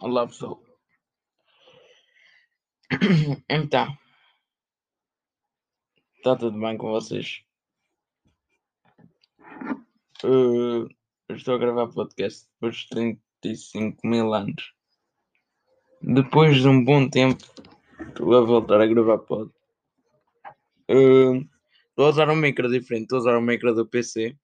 Olá 0.00 0.26
pessoal. 0.26 0.62
Então, 3.50 3.86
está 6.16 6.34
tudo 6.36 6.58
bem 6.58 6.78
com 6.78 6.90
vocês? 6.90 7.42
Uh, 10.24 10.88
estou 11.28 11.54
a 11.54 11.58
gravar 11.58 11.88
podcast 11.88 12.48
depois 12.54 12.76
de 12.76 12.88
35 13.42 14.06
mil 14.06 14.32
anos. 14.32 14.72
Depois 16.00 16.62
de 16.62 16.68
um 16.68 16.82
bom 16.82 17.06
tempo, 17.06 17.44
estou 18.08 18.34
a 18.38 18.40
voltar 18.40 18.80
a 18.80 18.86
gravar 18.86 19.18
pod. 19.18 19.52
Uh, 20.90 21.46
estou 21.90 22.06
a 22.06 22.08
usar 22.08 22.30
um 22.30 22.36
micro 22.36 22.70
diferente, 22.70 23.02
estou 23.02 23.18
a 23.18 23.20
usar 23.20 23.36
um 23.36 23.42
micro 23.42 23.74
do 23.74 23.86
PC. 23.86 24.34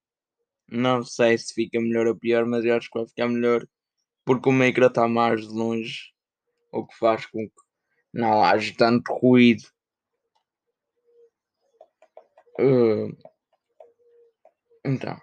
Não 0.68 1.02
sei 1.02 1.38
se 1.38 1.54
fica 1.54 1.80
melhor 1.80 2.07
ou 2.07 2.14
pior, 2.14 2.45
mas 2.45 2.62
eu 2.62 2.77
acho 2.77 2.91
que 2.91 2.98
vai 2.98 3.09
ficar 3.09 3.27
melhor 3.27 3.66
porque 4.27 4.48
o 4.48 4.52
micro 4.52 4.86
está 4.86 5.06
mais 5.06 5.46
de 5.46 5.55
longe, 5.55 6.12
o 6.73 6.84
que 6.84 6.98
faz 6.98 7.24
com 7.27 7.48
que 7.48 7.55
não 8.12 8.42
haja 8.42 8.74
tanto 8.77 9.14
ruído. 9.14 9.62
Uh, 12.59 13.16
então, 14.84 15.16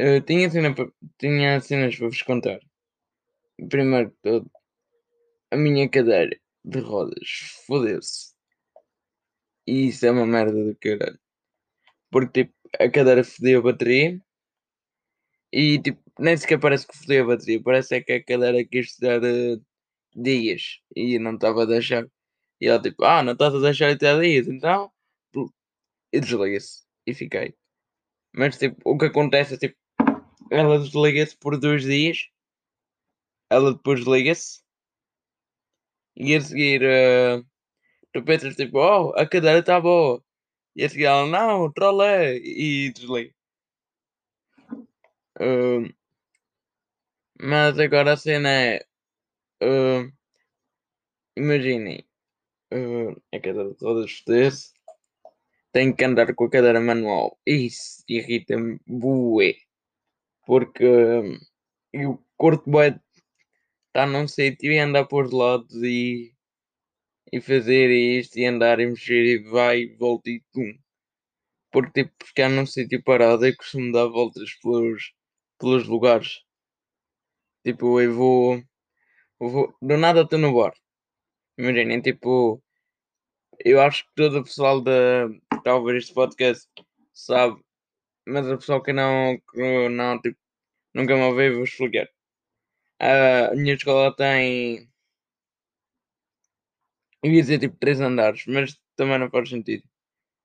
uh, 0.00 0.20
tinha, 0.26 0.50
cena 0.50 0.74
pra, 0.74 0.86
tinha 1.16 1.60
cenas 1.60 1.96
para 1.96 2.08
vos 2.08 2.22
contar. 2.22 2.60
Primeiro 3.70 4.14
tudo, 4.22 4.50
a 5.50 5.56
minha 5.56 5.88
cadeira 5.88 6.38
de 6.64 6.80
rodas 6.80 7.62
fodeu-se. 7.66 8.34
E 9.66 9.88
isso 9.88 10.04
é 10.04 10.10
uma 10.10 10.26
merda 10.26 10.52
do 10.52 10.76
caralho. 10.76 11.18
Porque 12.10 12.44
tipo, 12.44 12.54
a 12.78 12.90
cadeira 12.90 13.24
fodeu 13.24 13.60
a 13.60 13.62
bateria 13.62 14.20
e 15.52 15.80
tipo, 15.80 16.02
nem 16.18 16.36
sequer 16.36 16.58
parece 16.60 16.86
que 16.86 16.96
fodeu 16.96 17.24
a 17.24 17.26
bateria. 17.28 17.62
Parece 17.62 17.96
é 17.96 18.02
que 18.02 18.12
a 18.12 18.24
cadeira 18.24 18.64
quis 18.64 18.96
dar 18.98 19.22
uh, 19.22 19.64
dias 20.14 20.80
e 20.96 21.18
não 21.18 21.34
estava 21.34 21.62
a 21.62 21.66
deixar. 21.66 22.06
E 22.60 22.66
ela 22.66 22.80
tipo, 22.82 23.04
ah, 23.04 23.22
não 23.22 23.32
estás 23.34 23.54
a 23.54 23.60
deixar 23.60 23.90
até 23.90 24.18
dias, 24.20 24.48
então. 24.48 24.92
E 26.12 26.20
desliga-se. 26.20 26.84
E 27.06 27.14
fiquei. 27.14 27.54
Mas 28.34 28.58
tipo, 28.58 28.76
o 28.84 28.98
que 28.98 29.06
acontece 29.06 29.54
é 29.54 29.58
tipo, 29.58 29.76
ela 30.50 30.78
desliga-se 30.78 31.36
por 31.36 31.58
dois 31.58 31.84
dias. 31.84 32.28
Ela 33.50 33.72
depois 33.72 34.00
desliga-se. 34.00 34.62
E 36.16 36.34
a 36.34 36.40
seguir, 36.40 36.82
uh, 36.82 37.46
tu 38.12 38.22
pensas 38.24 38.56
tipo, 38.56 38.78
oh, 38.78 39.10
a 39.16 39.26
cadeira 39.26 39.60
está 39.60 39.80
boa. 39.80 40.22
E 40.76 40.84
a 40.84 40.88
seguir 40.88 41.04
ela, 41.04 41.26
não, 41.26 41.72
trolé. 41.72 42.36
E 42.38 42.92
desliga. 42.92 43.34
Uh, 45.40 45.97
mas 47.40 47.78
agora 47.78 48.12
a 48.14 48.16
cena 48.16 48.48
é. 48.50 48.86
Uh, 49.62 50.12
imaginem. 51.36 52.04
Uh, 52.72 53.12
a 53.32 53.40
cadeira 53.40 53.74
toda 53.74 54.04
estudesse. 54.04 54.72
Tenho 55.72 55.94
que 55.94 56.04
andar 56.04 56.34
com 56.34 56.44
a 56.44 56.50
cadeira 56.50 56.80
manual. 56.80 57.38
Isso 57.46 58.02
irrita-me 58.08 58.80
bué. 58.86 59.56
Porque 60.46 60.84
uh, 60.84 61.38
eu 61.92 62.22
curto 62.36 62.70
bué 62.70 63.00
estar 63.88 64.06
num 64.06 64.28
sítio 64.28 64.72
e 64.72 64.78
andar 64.78 65.06
por 65.06 65.32
lados 65.32 65.74
e, 65.82 66.34
e 67.32 67.40
fazer 67.40 67.90
isto 67.90 68.38
e 68.38 68.46
andar 68.46 68.80
e 68.80 68.86
mexer 68.86 69.24
e 69.24 69.38
vai, 69.50 69.88
volta 69.96 70.30
e 70.30 70.42
tum. 70.52 70.78
Porque 71.72 72.04
tipo, 72.04 72.24
ficar 72.24 72.48
num 72.48 72.66
sítio 72.66 73.02
parado 73.02 73.46
é 73.46 73.52
costumo 73.54 73.92
dar 73.92 74.06
voltas 74.06 74.54
pelos, 74.62 75.12
pelos 75.58 75.86
lugares. 75.86 76.47
Tipo, 77.64 78.00
eu 78.00 78.14
vou, 78.14 78.62
eu 79.40 79.48
vou 79.50 79.76
do 79.82 79.96
nada 79.96 80.22
estou 80.22 80.38
no 80.38 80.54
bar. 80.54 80.74
Imaginem, 81.58 82.00
tipo, 82.02 82.62
eu 83.64 83.80
acho 83.80 84.04
que 84.06 84.14
todo 84.16 84.38
o 84.40 84.44
pessoal 84.44 84.80
da 84.80 85.28
que 85.50 85.56
está 85.58 85.72
a 85.72 85.76
ouvir 85.76 85.96
este 85.96 86.14
podcast 86.14 86.68
sabe, 87.12 87.60
mas 88.26 88.46
o 88.48 88.58
pessoal 88.58 88.82
que 88.82 88.92
não, 88.92 89.38
que 89.52 89.88
não 89.90 90.20
tipo, 90.20 90.38
nunca 90.94 91.16
me 91.16 91.22
ouviu, 91.22 91.54
vou 91.56 91.64
explicar. 91.64 92.08
a 93.00 93.54
minha 93.56 93.74
escola 93.74 94.14
tem. 94.16 94.88
Eu 97.22 97.32
ia 97.32 97.40
dizer 97.42 97.58
tipo 97.58 97.76
3 97.78 98.00
andares, 98.00 98.44
mas 98.46 98.76
também 98.96 99.18
não 99.18 99.30
faz 99.30 99.48
sentido. 99.50 99.84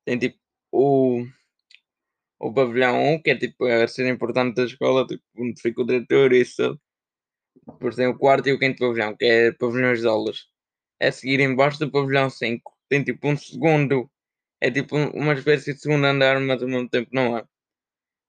Tem 0.06 0.18
tipo 0.18 0.38
o, 0.72 1.26
o 2.38 2.52
pavilhão 2.52 3.14
1, 3.14 3.22
que 3.22 3.30
é 3.30 3.36
tipo 3.38 3.64
a 3.66 3.88
ser 3.88 4.08
importante 4.08 4.56
da 4.56 4.64
escola, 4.64 5.06
tipo, 5.06 5.22
onde 5.38 5.60
fica 5.60 5.82
o 5.82 5.86
diretor 5.86 6.32
e 6.32 6.42
isso. 6.42 6.80
Depois 7.66 7.96
tem 7.96 8.06
o 8.06 8.18
quarto 8.18 8.48
e 8.48 8.52
o 8.52 8.58
quinto 8.58 8.78
pavilhão, 8.78 9.16
que 9.16 9.24
é 9.24 9.52
pavilhões 9.52 10.00
de 10.00 10.06
aulas. 10.06 10.48
A 11.00 11.10
seguir, 11.10 11.40
embaixo 11.40 11.78
do 11.78 11.90
pavilhão 11.90 12.30
5, 12.30 12.72
tem 12.88 13.02
tipo 13.04 13.28
um 13.28 13.36
segundo. 13.36 14.10
É 14.60 14.70
tipo 14.70 14.96
uma 14.96 15.34
espécie 15.34 15.74
de 15.74 15.80
segundo 15.80 16.04
andar, 16.06 16.40
mas 16.40 16.62
ao 16.62 16.68
mesmo 16.68 16.88
tempo 16.88 17.10
não 17.12 17.36
é. 17.38 17.44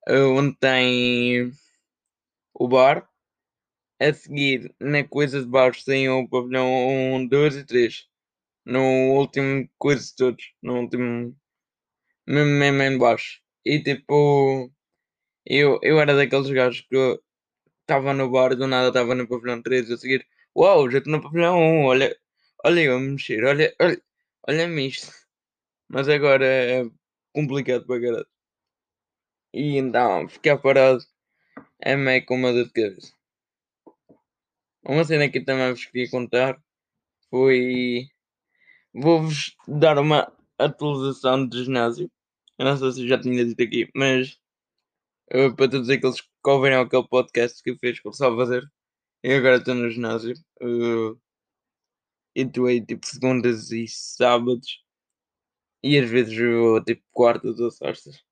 onde 0.10 0.56
tem 0.58 1.52
o 2.54 2.68
bar. 2.68 3.08
A 4.00 4.14
seguir, 4.14 4.74
na 4.80 5.04
coisa 5.08 5.42
de 5.42 5.48
baixo, 5.48 5.86
tem 5.86 6.10
o 6.10 6.28
pavilhão 6.28 6.68
1, 7.16 7.28
2 7.28 7.56
e 7.58 7.66
3. 7.66 8.08
No 8.66 8.82
último 9.14 9.70
coisa 9.78 10.04
de 10.06 10.16
todos. 10.16 10.54
No 10.62 10.82
último. 10.82 11.36
Mesmo, 12.28 12.52
mesmo 12.52 12.82
em 12.84 12.98
baixo. 12.98 13.42
E 13.66 13.82
tipo. 13.82 14.72
Eu, 15.46 15.80
eu 15.84 16.00
era 16.00 16.16
daqueles 16.16 16.50
gajos 16.50 16.82
que 16.90 17.20
estava 17.86 18.14
no 18.14 18.30
bar, 18.32 18.56
do 18.56 18.68
nada 18.68 18.90
estava 18.90 19.16
no 19.16 19.28
pavilhão 19.28 19.62
3 19.62 19.92
a 19.92 19.98
seguir. 19.98 20.28
Uau, 20.58 20.90
já 20.92 20.98
estou 21.00 21.14
no 21.14 21.22
pavilhão 21.22 21.58
1, 21.60 21.86
olha, 21.86 22.18
olha 22.66 22.82
eu 22.82 22.98
a 22.98 23.00
mexer, 23.00 23.44
olha, 23.46 23.74
olha, 23.80 24.02
olha-me 24.48 24.88
isto. 24.88 25.12
Mas 25.90 26.10
agora 26.10 26.46
é 26.46 26.86
complicado 27.34 27.86
para 27.86 28.02
caralho. 28.02 28.28
E 29.54 29.78
então, 29.78 30.28
ficar 30.28 30.58
parado 30.58 31.04
é 31.80 31.96
meio 31.96 32.26
com 32.26 32.36
uma 32.36 32.52
dor 32.54 32.66
de 32.66 32.72
cabeça. 32.74 33.14
Uma 34.84 35.04
cena 35.04 35.30
que 35.30 35.42
também 35.42 35.72
vos 35.72 35.86
queria 35.86 36.10
contar 36.10 36.62
foi. 37.30 38.08
Vou-vos 38.94 39.56
dar 39.68 39.98
uma 40.00 40.32
atualização 40.58 41.48
de 41.48 41.66
ginásio. 41.66 42.12
Eu 42.58 42.66
não 42.66 42.78
sei 42.78 42.92
se 42.92 43.08
já 43.08 43.20
tinha 43.20 43.46
dito 43.46 43.62
aqui, 43.62 43.90
mas 43.96 44.40
para 45.28 45.70
todos 45.70 45.90
aqueles 45.90 46.22
que 46.22 46.30
ouviram 46.50 46.82
aquele 46.82 47.08
podcast 47.08 47.62
que 47.64 47.78
fez 47.78 48.00
com 48.00 48.10
o 48.10 48.14
Salvador, 48.14 48.64
eu 49.24 49.38
agora 49.38 49.58
estou 49.58 49.76
no 49.76 49.90
ginásio. 49.90 50.36
Uh, 50.62 51.20
e 52.36 52.42
aí 52.68 52.86
tipo 52.86 53.06
segundas 53.06 53.72
e 53.72 53.88
sábados. 53.88 54.84
E 55.84 55.98
às 55.98 56.10
vezes 56.10 56.38
vou 56.38 56.84
tipo 56.84 57.04
quartas 57.12 57.60
ou 57.60 57.72
sextas. 57.72 58.24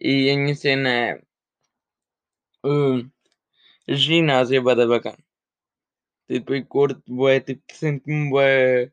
E 0.00 0.30
a 0.30 0.36
minha 0.36 0.54
cena 0.54 0.88
é. 0.90 1.22
Uh, 2.64 3.10
ginásio 3.88 4.56
é 4.58 4.60
bada 4.60 4.86
bacana. 4.86 5.18
Tipo, 6.28 6.54
e 6.54 6.64
curto, 6.64 7.28
é 7.28 7.40
tipo, 7.40 7.62
sinto-me 7.72 8.30
bué. 8.30 8.92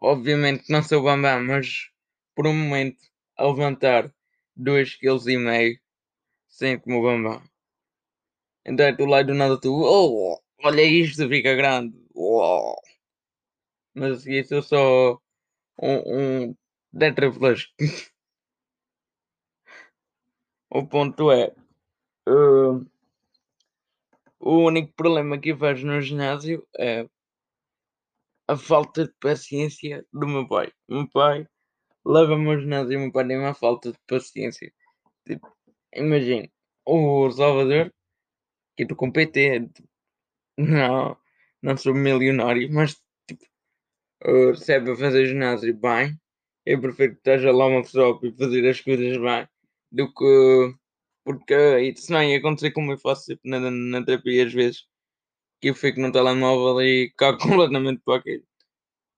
Obviamente 0.00 0.70
não 0.70 0.82
sou 0.82 1.02
bambam, 1.02 1.44
mas 1.44 1.90
por 2.34 2.46
um 2.46 2.54
momento 2.54 3.02
a 3.36 3.44
levantar 3.46 4.12
2,5 4.56 4.98
kg 5.00 5.80
sinto-me 6.58 6.96
o 6.96 7.02
bambam. 7.02 7.42
Então 8.66 8.86
é 8.86 8.94
tu 8.94 9.06
lá 9.06 9.20
e 9.20 9.24
do 9.24 9.34
nada 9.34 9.60
tu, 9.60 9.72
oh, 9.72 10.40
olha 10.64 10.82
isto, 10.82 11.28
fica 11.28 11.54
grande. 11.54 11.96
Oh. 12.14 12.74
Mas 13.94 14.26
isso 14.26 14.56
é 14.56 14.62
só 14.62 15.20
um, 15.80 16.48
um 16.50 16.56
tetraflash. 16.98 17.72
o 20.70 20.86
ponto 20.86 21.30
é. 21.30 21.54
Uh, 22.28 22.84
o 24.40 24.66
único 24.66 24.92
problema 24.94 25.38
que 25.38 25.50
eu 25.50 25.56
vejo 25.56 25.86
no 25.86 26.00
ginásio 26.00 26.66
é 26.78 27.08
a 28.48 28.56
falta 28.56 29.04
de 29.06 29.14
paciência 29.20 30.04
do 30.12 30.26
meu 30.26 30.46
pai. 30.48 30.72
O 30.88 30.94
meu 30.94 31.08
pai 31.10 31.46
leva-me 32.04 32.48
ao 32.48 32.60
ginásio 32.60 32.92
e 32.92 32.96
o 32.96 33.00
meu 33.00 33.12
pai 33.12 33.26
tem 33.26 33.38
uma 33.38 33.54
falta 33.54 33.92
de 33.92 33.98
paciência. 34.06 34.72
Tipo, 35.26 35.57
imagine, 35.94 36.50
o 36.84 37.30
Salvador, 37.30 37.92
que 38.76 38.84
estou 38.84 38.96
com 38.96 39.10
PT, 39.12 39.68
não, 40.58 41.16
não 41.62 41.76
sou 41.76 41.94
milionário, 41.94 42.72
mas 42.72 42.96
tipo, 43.26 43.44
se 44.56 44.72
é 44.72 44.80
para 44.80 44.96
fazer 44.96 45.26
ginásio 45.26 45.74
bem, 45.76 46.18
eu 46.66 46.80
prefiro 46.80 47.12
que 47.12 47.18
esteja 47.18 47.52
lá 47.52 47.66
uma 47.66 47.82
pessoa 47.82 48.18
para 48.20 48.32
fazer 48.32 48.68
as 48.68 48.80
coisas 48.80 49.16
bem 49.18 49.48
do 49.90 50.12
que 50.12 50.74
porque 51.24 51.54
isso 51.80 52.12
não 52.12 52.22
ia 52.22 52.38
acontecer 52.38 52.70
como 52.72 52.92
eu 52.92 52.98
faço 52.98 53.26
tipo, 53.26 53.48
na, 53.48 53.70
na 53.70 54.04
terapia 54.04 54.46
às 54.46 54.52
vezes 54.52 54.86
que 55.60 55.70
eu 55.70 55.74
fico 55.74 56.00
no 56.00 56.12
telemóvel 56.12 56.82
e 56.82 57.12
cago 57.16 57.38
completamente 57.42 58.02
para 58.04 58.18
aquilo. 58.20 58.44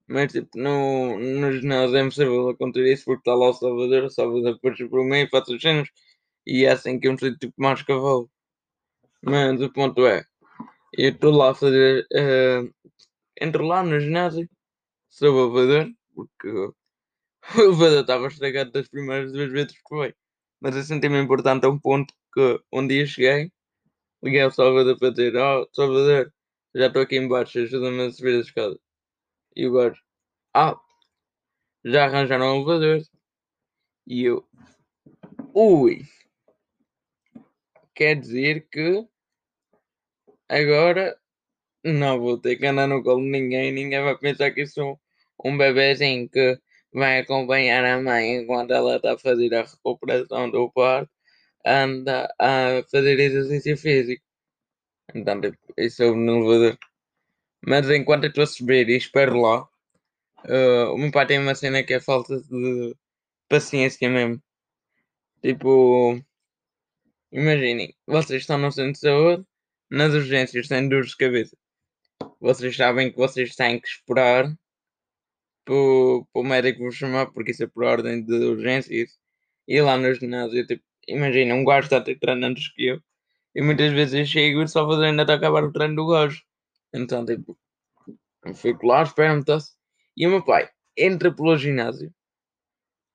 Mas 0.08 0.32
tipo, 0.32 0.58
no, 0.58 1.18
no 1.18 1.52
ginásio 1.52 1.96
é 1.96 2.00
impossível 2.02 2.48
acontecer 2.50 2.92
isso 2.92 3.04
porque 3.04 3.20
está 3.20 3.34
lá 3.34 3.50
o 3.50 3.52
Salvador, 3.52 4.04
o 4.04 4.10
Salvador 4.10 4.54
depois 4.54 4.78
por 4.88 5.04
mim, 5.04 5.28
faço 5.28 5.54
os 5.54 5.62
cenas 5.62 5.88
e 6.50 6.64
é 6.64 6.72
assim 6.72 6.98
que 6.98 7.06
eu 7.08 7.12
me 7.12 7.20
sinto 7.20 7.38
tipo 7.38 7.54
mais 7.56 7.82
cavalo. 7.82 8.30
Mas 9.22 9.60
o 9.62 9.72
ponto 9.72 10.06
é, 10.06 10.24
Eu 10.94 11.10
estou 11.12 11.32
lá 11.32 11.52
a 11.52 11.54
fazer. 11.54 12.06
Uh, 12.12 12.74
entro 13.40 13.64
lá 13.66 13.82
no 13.84 14.00
ginásio, 14.00 14.48
sou 15.10 15.30
o 15.52 15.60
elevador, 15.60 15.94
porque 16.14 16.48
o 16.48 16.74
elevador 17.58 18.02
estava 18.02 18.26
estragado 18.28 18.72
das 18.72 18.88
primeiras 18.88 19.32
duas 19.32 19.52
vezes 19.52 19.72
que 19.72 19.82
foi. 19.88 20.14
Mas 20.60 20.76
eu 20.76 20.82
senti-me 20.84 21.20
importante 21.22 21.66
a 21.66 21.70
um 21.70 21.78
ponto 21.78 22.14
que 22.34 22.60
um 22.72 22.86
dia 22.86 23.06
cheguei, 23.06 23.52
liguei 24.22 24.42
ao 24.42 24.50
Salvador 24.52 24.98
para 24.98 25.10
dizer: 25.10 25.36
Oh, 25.36 25.68
Salvador, 25.74 26.32
já 26.74 26.88
estou 26.88 27.02
aqui 27.02 27.16
embaixo, 27.16 27.60
ajuda-me 27.60 28.06
a 28.06 28.12
subir 28.12 28.36
a 28.36 28.40
escada. 28.40 28.78
E 29.56 29.66
o 29.68 29.72
gajo: 29.74 30.02
Ah, 30.54 30.76
já 31.84 32.06
arranjaram 32.06 32.46
um 32.58 32.62
elevador. 32.62 33.02
E 34.06 34.24
eu: 34.24 34.48
Ui, 35.54 36.02
quer 37.94 38.16
dizer 38.16 38.68
que 38.70 39.06
agora 40.48 41.16
não 41.84 42.18
vou 42.20 42.38
ter 42.38 42.56
que 42.56 42.66
andar 42.66 42.86
no 42.86 43.02
colo 43.02 43.22
de 43.22 43.30
ninguém, 43.30 43.72
ninguém 43.72 44.02
vai 44.02 44.16
pensar 44.18 44.50
que 44.52 44.66
sou 44.66 45.00
um 45.44 45.56
bebezinho 45.56 46.28
que 46.28 46.58
vai 46.92 47.20
acompanhar 47.20 47.84
a 47.84 48.00
mãe 48.00 48.36
enquanto 48.36 48.72
ela 48.72 48.96
está 48.96 49.14
a 49.14 49.18
fazer 49.18 49.54
a 49.54 49.62
recuperação 49.62 50.50
do 50.50 50.70
parto, 50.70 51.10
anda 51.64 52.32
a 52.38 52.82
fazer 52.90 53.18
exercício 53.18 53.76
físico. 53.76 54.24
Então, 55.14 55.40
tipo, 55.40 55.58
isso 55.76 56.02
é 56.02 56.10
o 56.10 56.14
elevador. 56.14 56.78
Mas 57.66 57.90
enquanto 57.90 58.24
eu 58.24 58.28
estou 58.30 58.44
a 58.44 58.46
subir 58.46 58.88
e 58.88 58.96
espero 58.96 59.40
lá, 59.40 59.62
uh, 60.44 60.94
o 60.94 60.98
meu 60.98 61.10
pai 61.10 61.26
tem 61.26 61.38
uma 61.38 61.54
cena 61.54 61.82
que 61.82 61.94
é 61.94 62.00
falta 62.00 62.40
de 62.40 62.96
paciência 63.48 64.08
mesmo. 64.08 64.42
Tipo, 65.42 66.20
imaginem, 67.32 67.94
vocês 68.06 68.42
estão 68.42 68.58
no 68.58 68.72
centro 68.72 68.92
de 68.92 68.98
saúde, 68.98 69.44
nas 69.90 70.14
urgências 70.14 70.68
têm 70.68 70.88
dores 70.88 71.10
de 71.10 71.16
cabeça. 71.16 71.56
Vocês 72.40 72.76
sabem 72.76 73.10
que 73.10 73.16
vocês 73.16 73.54
têm 73.56 73.80
que 73.80 73.88
esperar 73.88 74.54
para 75.64 75.74
o 75.74 76.44
médico 76.44 76.84
vos 76.84 76.94
chamar, 76.94 77.26
porque 77.32 77.50
isso 77.52 77.64
é 77.64 77.66
por 77.66 77.84
ordem 77.84 78.24
de 78.24 78.34
urgências. 78.34 79.18
E 79.68 79.80
lá 79.80 79.96
no 79.96 80.14
ginásio, 80.14 80.66
tipo, 80.66 80.82
imagina, 81.06 81.54
um 81.54 81.64
gajo 81.64 81.86
está 81.86 81.98
a 81.98 82.00
ter 82.00 82.18
treino 82.18 82.46
antes 82.46 82.72
que 82.72 82.86
eu. 82.86 83.02
E 83.54 83.62
muitas 83.62 83.92
vezes 83.92 84.14
eu 84.14 84.24
chego 84.26 84.62
e 84.62 84.68
só 84.68 84.86
fazer 84.86 85.06
ainda 85.06 85.22
está 85.22 85.34
a 85.34 85.36
acabar 85.36 85.64
o 85.64 85.72
treino 85.72 85.96
do 85.96 86.06
gajo. 86.06 86.42
Então, 86.92 87.24
tipo, 87.24 87.58
eu 88.44 88.54
fico 88.54 88.86
lá, 88.86 89.02
espero-me. 89.02 89.44
E 90.16 90.26
o 90.26 90.30
meu 90.30 90.44
pai 90.44 90.68
entra 90.96 91.34
pelo 91.34 91.56
ginásio. 91.56 92.12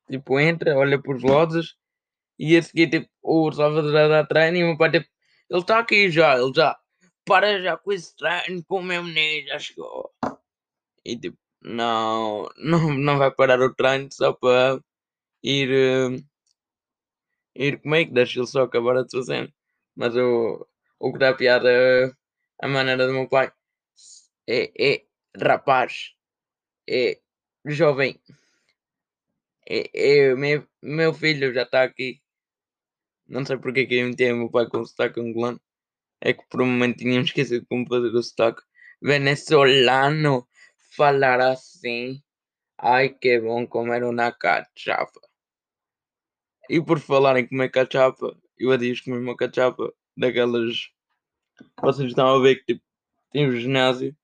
Tipo, 0.09 0.39
entra, 0.39 0.77
olha 0.77 1.01
por 1.01 1.15
os 1.15 1.23
lojas. 1.23 1.75
E 2.39 2.57
a 2.57 2.61
seguir, 2.61 2.89
tipo, 2.89 3.09
o 3.23 3.51
Salvador 3.51 3.95
a 3.95 4.07
dar 4.07 4.27
treino. 4.27 4.57
E 4.57 4.63
o 4.63 4.67
meu 4.67 4.77
pai, 4.77 4.91
tipo, 4.91 5.07
ele 5.49 5.61
está 5.61 5.79
aqui 5.79 6.09
já, 6.09 6.37
ele 6.37 6.51
já. 6.53 6.77
Para 7.25 7.61
já 7.61 7.77
com 7.77 7.91
esse 7.91 8.15
treino, 8.15 8.63
com 8.65 8.79
o 8.79 8.83
meu 8.83 9.03
menino 9.03 9.47
já 9.47 9.59
chegou. 9.59 10.13
E 11.03 11.17
tipo, 11.17 11.37
não, 11.61 12.49
não, 12.57 12.93
não 12.93 13.17
vai 13.17 13.31
parar 13.31 13.59
o 13.61 13.73
treino 13.73 14.09
só 14.11 14.33
para 14.33 14.79
ir. 15.43 15.69
Uh, 15.69 16.23
ir 17.55 17.81
comigo, 17.81 18.13
deixa 18.13 18.39
ele 18.39 18.47
só 18.47 18.63
acabar 18.63 18.97
a 18.97 19.07
sua 19.07 19.23
cena. 19.23 19.53
Mas 19.95 20.15
o, 20.15 20.67
o 20.99 21.13
que 21.13 21.19
dá 21.19 21.33
piada 21.33 21.69
é 21.71 22.11
a 22.61 22.67
maneira 22.67 23.07
do 23.07 23.13
meu 23.13 23.27
pai. 23.29 23.51
É, 24.47 24.71
é 24.93 25.05
rapaz, 25.41 26.13
é 26.87 27.19
jovem, 27.65 28.19
é, 29.67 29.89
é 30.29 30.35
meu, 30.35 30.67
meu 30.81 31.13
filho 31.13 31.53
já 31.53 31.63
está 31.63 31.83
aqui. 31.83 32.21
Não 33.27 33.45
sei 33.45 33.57
porque 33.57 33.85
que 33.85 33.95
eu 33.95 34.07
meti 34.07 34.31
o 34.31 34.37
meu 34.37 34.49
pai 34.49 34.67
com 34.67 34.79
o 34.79 34.85
sotaque 34.85 35.19
angolano. 35.19 35.59
É 36.21 36.33
que 36.33 36.43
por 36.49 36.61
um 36.61 36.65
momento 36.65 36.97
tínhamos 36.97 37.29
esquecido 37.29 37.65
como 37.67 37.87
fazer 37.87 38.07
o 38.07 38.23
sotaque 38.23 38.61
venezuelano. 39.01 40.47
Falar 40.95 41.41
assim. 41.41 42.21
Ai 42.77 43.09
que 43.09 43.39
bom 43.39 43.65
comer 43.67 44.03
uma 44.03 44.31
cachapa. 44.31 45.19
E 46.69 46.81
por 46.81 46.99
falar 46.99 47.37
em 47.37 47.47
comer 47.47 47.69
cachapa, 47.69 48.35
eu 48.57 48.71
há 48.71 48.77
dias 48.77 49.01
comi 49.01 49.17
uma 49.17 49.35
cachapa 49.35 49.93
daquelas. 50.15 50.89
Vocês 51.81 52.09
estão 52.09 52.27
a 52.27 52.41
ver 52.41 52.57
que 52.57 52.73
tipo, 52.73 52.85
tem 53.31 53.47
um 53.47 53.51
ginásio. 53.51 54.15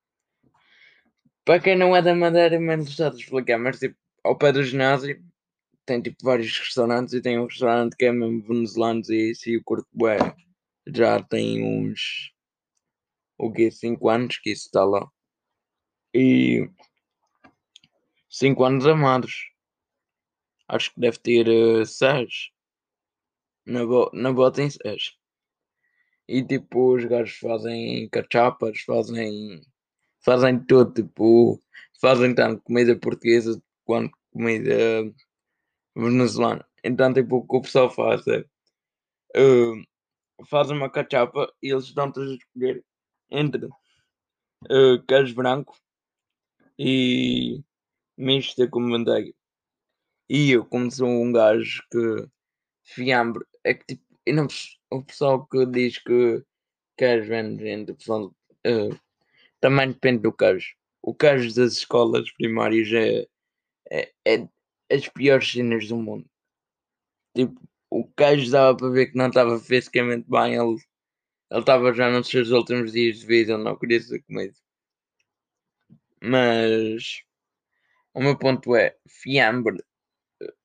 Para 1.44 1.60
quem 1.60 1.76
não 1.76 1.96
é 1.96 2.02
da 2.02 2.14
Madeira, 2.14 2.56
é 2.56 2.60
menos 2.60 2.88
gostado 2.88 3.16
de 3.16 3.24
explicar, 3.24 3.58
mas 3.58 3.80
tipo, 3.80 3.96
ao 4.24 4.38
pé 4.38 4.52
do 4.52 4.64
ginásio 4.64 5.22
tem 5.86 6.02
tipo 6.02 6.18
vários 6.24 6.58
restaurantes 6.58 7.14
e 7.14 7.22
tem 7.22 7.40
um 7.40 7.46
restaurante 7.46 7.96
que 7.96 8.06
é 8.06 8.12
mesmo 8.12 8.42
venezuelanos 8.42 9.10
e 9.10 9.32
isso 9.32 9.50
e 9.50 9.58
o 9.58 9.64
curto 9.64 9.88
bué. 9.94 10.18
Já 10.88 11.22
tem 11.22 11.64
uns 11.64 12.32
o 13.38 13.52
que 13.52 13.72
5 13.72 14.10
anos 14.10 14.38
que 14.38 14.52
isso 14.52 14.68
está 14.68 14.84
lá. 14.84 15.10
E 16.14 16.70
5 18.30 18.64
anos 18.64 18.86
amados. 18.88 19.52
Acho 20.68 20.94
que 20.94 21.00
deve 21.02 21.18
ter 21.20 21.86
6. 21.86 22.52
Uh, 23.68 23.72
na, 23.72 23.86
bo 23.86 24.10
na 24.14 24.32
boa 24.32 24.52
tem 24.52 24.70
6. 24.70 25.18
E 26.28 26.44
tipo, 26.44 26.96
os 26.96 27.06
gajos 27.06 27.38
fazem 27.38 28.08
cachapas, 28.10 28.82
fazem. 28.82 29.62
fazem 30.24 30.64
tudo, 30.66 30.94
tipo. 30.94 31.60
Fazem 32.00 32.34
tanto 32.34 32.62
comida 32.64 32.98
portuguesa 32.98 33.62
quanto 33.86 34.18
comida 34.32 35.04
venezuelana. 35.96 36.66
Então, 36.84 37.14
tipo, 37.14 37.38
o 37.38 37.48
que 37.48 37.56
o 37.58 37.62
pessoal 37.62 37.90
faz 37.90 38.26
é. 38.28 38.46
Uh, 39.36 39.82
faz 40.46 40.70
uma 40.70 40.90
cachapa 40.90 41.52
e 41.62 41.72
eles 41.72 41.94
dão-te 41.94 42.20
a 42.20 42.24
escolher 42.24 42.84
entre 43.30 43.66
uh, 43.66 45.02
queijo 45.08 45.36
branco 45.36 45.78
e 46.78 47.64
mista 48.18 48.68
com 48.68 48.80
manteiga. 48.82 49.34
E 50.30 50.52
eu, 50.52 50.66
como 50.66 50.90
sou 50.92 51.08
um 51.08 51.32
gajo 51.32 51.84
que 51.92 52.28
fiambre, 52.84 53.46
é 53.64 53.74
que 53.74 53.86
tipo, 53.86 54.04
eu 54.26 54.36
não, 54.36 54.48
o 54.90 55.04
pessoal 55.04 55.46
que 55.48 55.66
diz 55.66 55.98
que 55.98 56.44
queijo 56.98 57.34
é 57.34 57.44
nojento, 57.44 57.96
pessoal 57.96 58.26
uh, 58.68 59.00
também 59.60 59.92
depende 59.92 60.24
do 60.24 60.34
queijo. 60.34 60.76
O 61.02 61.14
queijo 61.14 61.54
das 61.56 61.74
escolas 61.74 62.32
primárias 62.32 62.92
é, 62.94 63.28
é, 63.92 64.14
é 64.26 64.48
as 64.92 65.08
piores 65.08 65.52
cenas 65.52 65.88
do 65.88 65.98
mundo. 65.98 66.30
Tipo, 67.36 67.62
o 67.90 68.08
queijo 68.14 68.52
dava 68.52 68.78
para 68.78 68.90
ver 68.90 69.08
que 69.08 69.18
não 69.18 69.28
estava 69.28 69.60
fisicamente 69.60 70.30
bem, 70.30 70.56
ele 70.56 70.78
ele 71.52 71.60
estava 71.60 71.94
já 71.94 72.10
nos 72.10 72.30
seus 72.30 72.50
últimos 72.52 72.94
dias 72.94 73.20
de 73.20 73.26
vida, 73.26 73.54
ele 73.54 73.64
não 73.64 73.78
queria 73.78 74.00
ser 74.00 74.22
comido. 74.24 74.56
Mas 76.22 77.24
o 78.14 78.22
meu 78.22 78.38
ponto 78.38 78.76
é 78.76 78.96
fiambre 79.08 79.84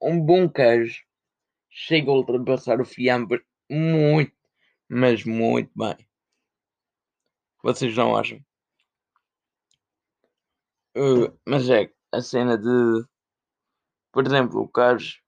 um 0.01 0.21
bom 0.21 0.49
queijo 0.49 1.05
chega 1.71 2.11
a 2.11 2.15
ultrapassar 2.15 2.81
o 2.81 2.85
fiambre 2.85 3.45
muito, 3.71 4.33
mas 4.89 5.25
muito 5.25 5.71
bem. 5.77 5.97
Vocês 7.63 7.95
não 7.97 8.17
acham? 8.17 8.39
Uh, 10.97 11.37
mas 11.47 11.69
é 11.69 11.93
a 12.13 12.23
cena 12.23 12.57
de, 12.57 13.05
por 14.17 14.27
exemplo, 14.27 14.63
o 14.63 14.69
queijo. 14.69 15.21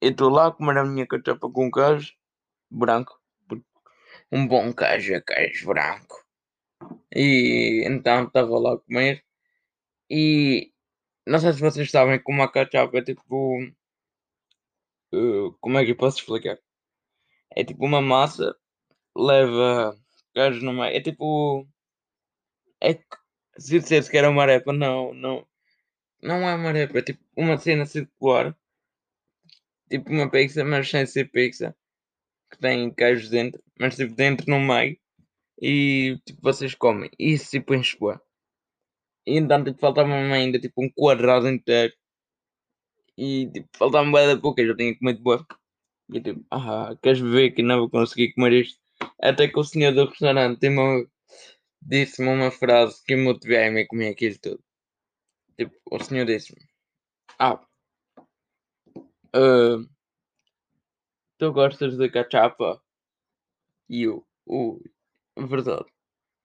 Eu 0.00 0.10
estou 0.10 0.28
lá 0.28 0.48
a 0.48 0.50
comer 0.52 0.78
a 0.78 0.84
minha 0.84 1.06
cachapa 1.06 1.48
com 1.48 1.70
queijo 1.70 2.12
branco. 2.68 3.20
Um 4.32 4.48
bom 4.48 4.72
queijo 4.72 5.14
é 5.14 5.20
queijo 5.20 5.68
branco. 5.68 6.26
E 7.14 7.84
então 7.86 8.24
estava 8.24 8.58
lá 8.58 8.74
a 8.74 8.78
comer. 8.78 9.24
E 10.10 10.72
não 11.24 11.38
sei 11.38 11.52
se 11.52 11.60
vocês 11.60 11.88
sabem 11.88 12.20
como 12.20 12.42
a 12.42 12.50
cachapa 12.50 12.98
é 12.98 13.02
tipo 13.02 13.60
Uh, 15.14 15.52
como 15.60 15.78
é 15.78 15.84
que 15.84 15.92
eu 15.92 15.96
posso 15.96 16.18
explicar? 16.18 16.58
É 17.54 17.64
tipo 17.64 17.84
uma 17.86 18.02
massa, 18.02 18.56
leva 19.16 19.96
gajos 20.34 20.64
no 20.64 20.72
meio. 20.72 20.96
É 20.96 21.00
tipo. 21.00 21.64
É 22.82 22.94
se 23.56 23.78
dissesse 23.78 24.10
que 24.10 24.18
era 24.18 24.28
uma 24.30 24.42
arepa, 24.42 24.72
não, 24.72 25.14
não. 25.14 25.46
Não 26.22 26.48
é 26.48 26.54
uma 26.54 26.78
é 26.78 27.02
tipo 27.02 27.20
uma 27.36 27.58
cena 27.58 27.86
circular. 27.86 28.56
Tipo 29.90 30.10
uma 30.10 30.30
pizza, 30.30 30.64
mas 30.64 30.88
sem 30.88 31.06
ser 31.06 31.30
pizza. 31.30 31.76
Que 32.50 32.58
tem 32.58 32.92
queijos 32.94 33.28
dentro, 33.30 33.62
mas 33.78 33.96
tipo 33.96 34.14
dentro 34.14 34.50
no 34.50 34.60
meio. 34.60 34.98
E 35.60 36.18
tipo 36.26 36.40
vocês 36.42 36.74
comem. 36.74 37.10
E 37.18 37.32
isso 37.34 37.50
tipo 37.50 37.74
enche 37.74 37.96
E 39.26 39.36
então 39.38 39.62
tipo, 39.64 39.78
faltava 39.78 40.12
ainda 40.14 40.58
tipo 40.60 40.82
um 40.82 40.90
quadrado 40.90 41.48
inteiro 41.48 41.92
e 43.18 43.50
tipo, 43.52 43.68
faltava-me 43.76 44.12
bem 44.12 44.26
da 44.26 44.40
pouco, 44.40 44.60
eu 44.60 44.68
já 44.68 44.76
tinha 44.76 44.96
comido 44.98 45.22
boa. 45.22 45.46
E 46.12 46.20
tipo, 46.20 46.44
ah, 46.50 46.96
queres 47.02 47.20
ver 47.20 47.52
que 47.52 47.62
não 47.62 47.78
vou 47.80 47.90
conseguir 47.90 48.32
comer 48.34 48.52
isto? 48.52 48.78
Até 49.20 49.48
que 49.48 49.58
o 49.58 49.64
senhor 49.64 49.92
do 49.92 50.06
restaurante 50.06 50.60
disse-me 51.82 52.28
uma 52.28 52.50
frase 52.50 53.02
que 53.04 53.16
me 53.16 53.24
motivei 53.24 53.82
a 53.82 53.86
comer 53.88 54.08
aquilo 54.10 54.38
tudo. 54.38 54.62
Tipo, 55.58 55.74
o 55.90 55.98
senhor 56.02 56.26
disse-me: 56.26 56.60
Ah, 57.38 57.60
uh, 59.34 59.88
tu 61.38 61.52
gostas 61.52 61.96
de 61.96 62.10
cachapa? 62.10 62.82
E 63.88 64.02
eu, 64.02 64.26
uh, 64.46 64.80
verdade. 65.46 65.86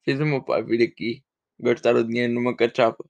fez 0.03 0.19
o 0.19 0.25
meu 0.25 0.43
pai 0.43 0.63
vir 0.63 0.81
aqui 0.87 1.23
gastar 1.59 1.95
o 1.95 2.03
dinheiro 2.03 2.33
numa 2.33 2.55
cachapa. 2.55 3.03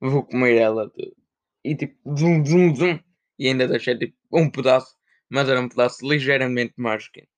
Vou 0.00 0.24
comer 0.24 0.56
ela 0.56 0.88
tudo. 0.90 1.16
E 1.64 1.76
tipo, 1.76 1.96
zum, 2.16 2.44
zum, 2.44 2.74
zum. 2.74 3.00
E 3.38 3.48
ainda 3.48 3.68
deixei 3.68 3.98
tipo 3.98 4.16
um 4.32 4.50
pedaço, 4.50 4.96
mas 5.28 5.48
era 5.48 5.60
um 5.60 5.68
pedaço 5.68 6.06
ligeiramente 6.06 6.74
mais 6.76 7.06
pequeno. 7.06 7.28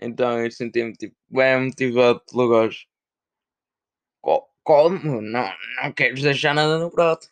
Então 0.00 0.38
eu 0.42 0.50
senti-me 0.50 0.92
tipo 0.92 1.16
bem 1.28 1.64
motivado 1.66 2.22
pelo 2.30 2.48
gajo. 2.48 2.86
Como? 4.66 5.22
Não, 5.22 5.48
não 5.76 5.92
queres 5.92 6.22
deixar 6.22 6.52
nada 6.52 6.78
no 6.78 6.90
prato. 6.90 7.28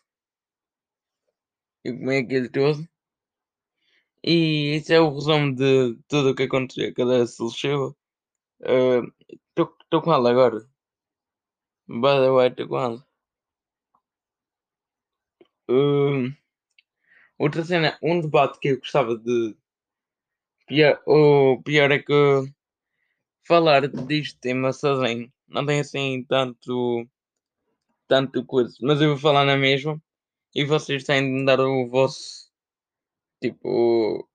Eu 1.83 1.97
comi 1.97 2.17
aquilo 2.19 2.49
tudo. 2.49 2.87
E 4.23 4.77
isso 4.77 4.93
é 4.93 4.99
o 5.01 5.13
resumo 5.13 5.53
de 5.53 5.97
tudo 6.07 6.31
o 6.31 6.35
que 6.35 6.43
aconteceu 6.43 6.93
cada 6.95 7.27
se 7.27 7.49
chegou. 7.51 7.95
Estou 8.61 10.01
com 10.01 10.13
ela 10.13 10.31
agora. 10.31 10.59
By 11.87 12.21
the 12.23 12.31
way, 12.31 12.47
estou 12.49 12.67
com 12.69 12.79
ela. 12.79 13.07
Uh, 15.69 16.33
outra 17.37 17.65
cena, 17.65 17.99
um 18.01 18.21
debate 18.21 18.59
que 18.59 18.69
eu 18.69 18.79
gostava 18.79 19.17
de. 19.17 19.57
Pior, 20.67 21.01
o 21.05 21.61
pior 21.63 21.91
é 21.91 21.99
que 21.99 22.13
falar 23.43 23.87
disto 23.87 24.39
tema 24.39 24.71
sozinho 24.73 25.31
não 25.47 25.65
tem 25.65 25.79
assim 25.79 26.23
tanto. 26.23 27.07
Tanto 28.07 28.45
coisa. 28.45 28.75
Mas 28.81 29.01
eu 29.01 29.09
vou 29.09 29.17
falar 29.17 29.45
na 29.45 29.57
mesma 29.57 30.01
e 30.55 30.63
vocês 30.63 31.03
têm 31.03 31.21
de 31.21 31.29
me 31.29 31.45
dar 31.45 31.59
o 31.59 31.87
vosso. 31.87 32.49
Tipo. 33.41 34.27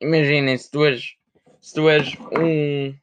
Imaginem 0.00 0.58
se 0.58 0.70
tu 0.70 0.84
és. 0.84 1.14
Se 1.60 1.74
tu 1.74 1.88
és 1.88 2.14
um. 2.38 2.94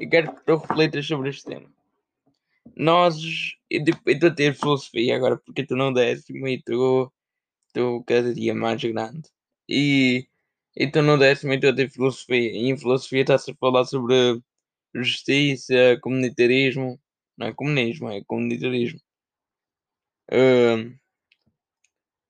Eu 0.00 0.10
quero 0.10 0.34
que 0.34 0.44
tu 0.44 0.56
reflitas 0.56 1.06
sobre 1.06 1.30
este 1.30 1.44
tema. 1.44 1.70
Nós. 2.76 3.16
Eu 3.70 3.84
estou 4.06 4.30
a 4.30 4.34
ter 4.34 4.54
filosofia 4.54 5.16
agora 5.16 5.36
porque 5.36 5.62
estou 5.62 5.76
no 5.76 5.92
décimo 5.92 6.48
e 6.48 6.56
estou. 6.56 7.12
Estou 7.68 8.02
cada 8.04 8.32
dia 8.34 8.54
mais 8.54 8.82
grande. 8.82 9.28
E. 9.68 10.26
Estou 10.76 11.02
no 11.02 11.18
décimo 11.18 11.52
e 11.52 11.56
estou 11.56 11.70
a 11.70 11.76
ter 11.76 11.90
filosofia. 11.90 12.52
E 12.52 12.70
em 12.70 12.78
filosofia 12.78 13.22
está-se 13.22 13.50
a 13.50 13.54
falar 13.56 13.84
sobre 13.84 14.40
justiça, 14.94 15.98
comunitarismo. 16.02 17.00
Não 17.36 17.48
é 17.48 17.54
comunismo, 17.54 18.08
é 18.10 18.22
comunitarismo. 18.24 19.00
Uh, 20.30 20.98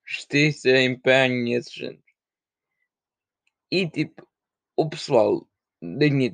justiça, 0.04 0.70
empenho, 0.80 1.56
esse 1.56 1.80
género. 1.80 2.02
E 3.70 3.88
tipo, 3.88 4.26
o 4.76 4.88
pessoal 4.88 5.46
da 5.82 6.08
minha 6.08 6.32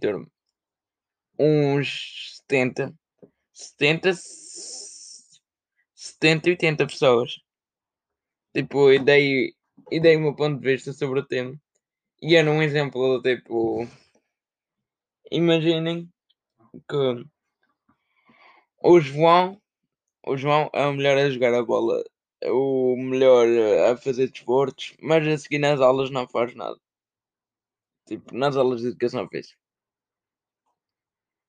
uns 1.39 2.41
70, 2.49 2.95
70, 3.53 4.13
70, 5.95 6.51
80 6.51 6.87
pessoas. 6.87 7.41
Tipo, 8.55 8.93
e 8.93 8.99
dei, 8.99 9.55
e 9.91 10.01
dei 10.01 10.17
o 10.17 10.21
meu 10.21 10.35
ponto 10.37 10.61
de 10.61 10.73
vista 10.73 10.93
sobre 10.93 11.21
o 11.21 11.27
tema. 11.27 11.59
E 12.23 12.37
era 12.37 12.51
um 12.51 12.63
exemplo, 12.63 13.21
tipo, 13.23 13.87
imaginem 15.31 16.09
que 16.89 17.27
o 18.83 19.01
João, 19.01 19.61
o 20.27 20.37
João 20.37 20.71
é 20.73 20.87
o 20.87 20.93
melhor 20.93 21.17
a 21.19 21.31
jogar 21.31 21.55
a 21.55 21.63
bola, 21.63 22.03
é 22.41 22.51
o 22.51 22.97
melhor 22.97 23.47
a 23.91 23.97
fazer 23.97 24.31
desportos, 24.31 24.95
mas 25.01 25.27
a 25.27 25.39
seguir 25.39 25.59
nas 25.59 25.81
aulas 25.81 26.11
não 26.11 26.27
faz 26.29 26.55
nada. 26.55 26.79
Tipo, 28.07 28.35
nas 28.37 28.57
aulas 28.57 28.83
de 28.83 28.89
educação 28.89 29.29
física. 29.29 29.59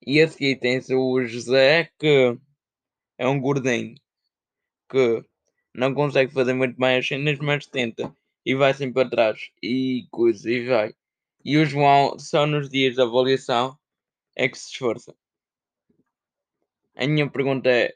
E 0.05 0.21
a 0.21 0.27
seguir 0.27 0.57
tem-se 0.59 0.93
o 0.93 1.23
José, 1.25 1.89
que 1.99 2.37
é 3.17 3.27
um 3.27 3.39
gordinho, 3.39 3.95
que 4.89 5.25
não 5.73 5.93
consegue 5.93 6.31
fazer 6.31 6.53
muito 6.53 6.77
bem 6.77 6.97
as 6.97 7.07
cenas, 7.07 7.39
mas 7.39 7.65
tenta. 7.65 8.15
E 8.45 8.55
vai 8.55 8.73
sempre 8.73 8.93
para 8.93 9.09
trás. 9.09 9.51
E 9.61 10.07
coisa, 10.11 10.49
e 10.49 10.65
vai. 10.65 10.93
E 11.43 11.57
o 11.57 11.65
João, 11.65 12.17
só 12.19 12.45
nos 12.45 12.69
dias 12.69 12.95
da 12.95 13.03
avaliação, 13.03 13.77
é 14.35 14.47
que 14.47 14.57
se 14.57 14.71
esforça. 14.71 15.15
A 16.95 17.07
minha 17.07 17.29
pergunta 17.29 17.69
é: 17.69 17.95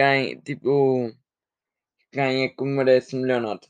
quem, 0.00 0.40
tipo, 0.40 1.12
quem 2.10 2.44
é 2.44 2.48
que 2.48 2.64
merece 2.64 3.16
melhor 3.16 3.42
nota? 3.42 3.68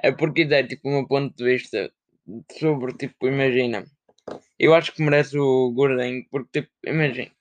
É 0.00 0.12
porque 0.12 0.44
dá, 0.44 0.64
tipo, 0.64 0.88
o 0.88 0.92
meu 0.92 1.08
ponto 1.08 1.36
de 1.36 1.44
vista 1.44 1.92
sobre, 2.56 2.92
tipo, 2.96 3.26
imagina. 3.26 3.84
Eu 4.56 4.74
acho 4.74 4.92
que 4.94 5.02
merece 5.02 5.36
o 5.36 5.72
Gordon, 5.72 6.22
porque, 6.30 6.62
tipo, 6.62 6.72
imagina. 6.86 7.32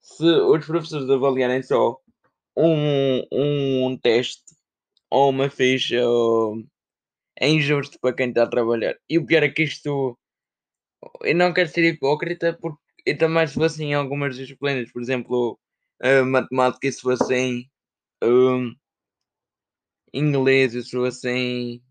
Se 0.00 0.24
os 0.24 0.64
professores 0.66 1.10
avaliarem 1.10 1.62
só 1.64 1.98
um, 2.56 3.22
um 3.32 3.98
teste 3.98 4.44
ou 5.10 5.30
uma 5.30 5.50
ficha, 5.50 6.00
ou... 6.08 6.62
é 7.36 7.48
injusto 7.48 7.98
para 8.00 8.14
quem 8.14 8.28
está 8.28 8.44
a 8.44 8.48
trabalhar. 8.48 8.96
E 9.10 9.18
o 9.18 9.26
pior 9.26 9.42
é 9.42 9.48
que 9.50 9.64
isto. 9.64 10.16
Eu 11.22 11.34
não 11.34 11.52
quero 11.52 11.68
ser 11.68 11.84
hipócrita, 11.84 12.56
porque 12.60 12.80
eu 13.04 13.18
também 13.18 13.46
se 13.48 13.54
fosse 13.54 13.82
em 13.82 13.94
algumas 13.94 14.36
disciplinas, 14.36 14.92
por 14.92 15.02
exemplo, 15.02 15.58
uh, 16.02 16.24
matemática, 16.24 16.90
se 16.90 17.00
fosse 17.00 17.34
em 17.34 17.70
um, 18.22 18.74
inglês, 20.12 20.72
se 20.72 20.90
fosse 20.90 21.28
em 21.28 21.82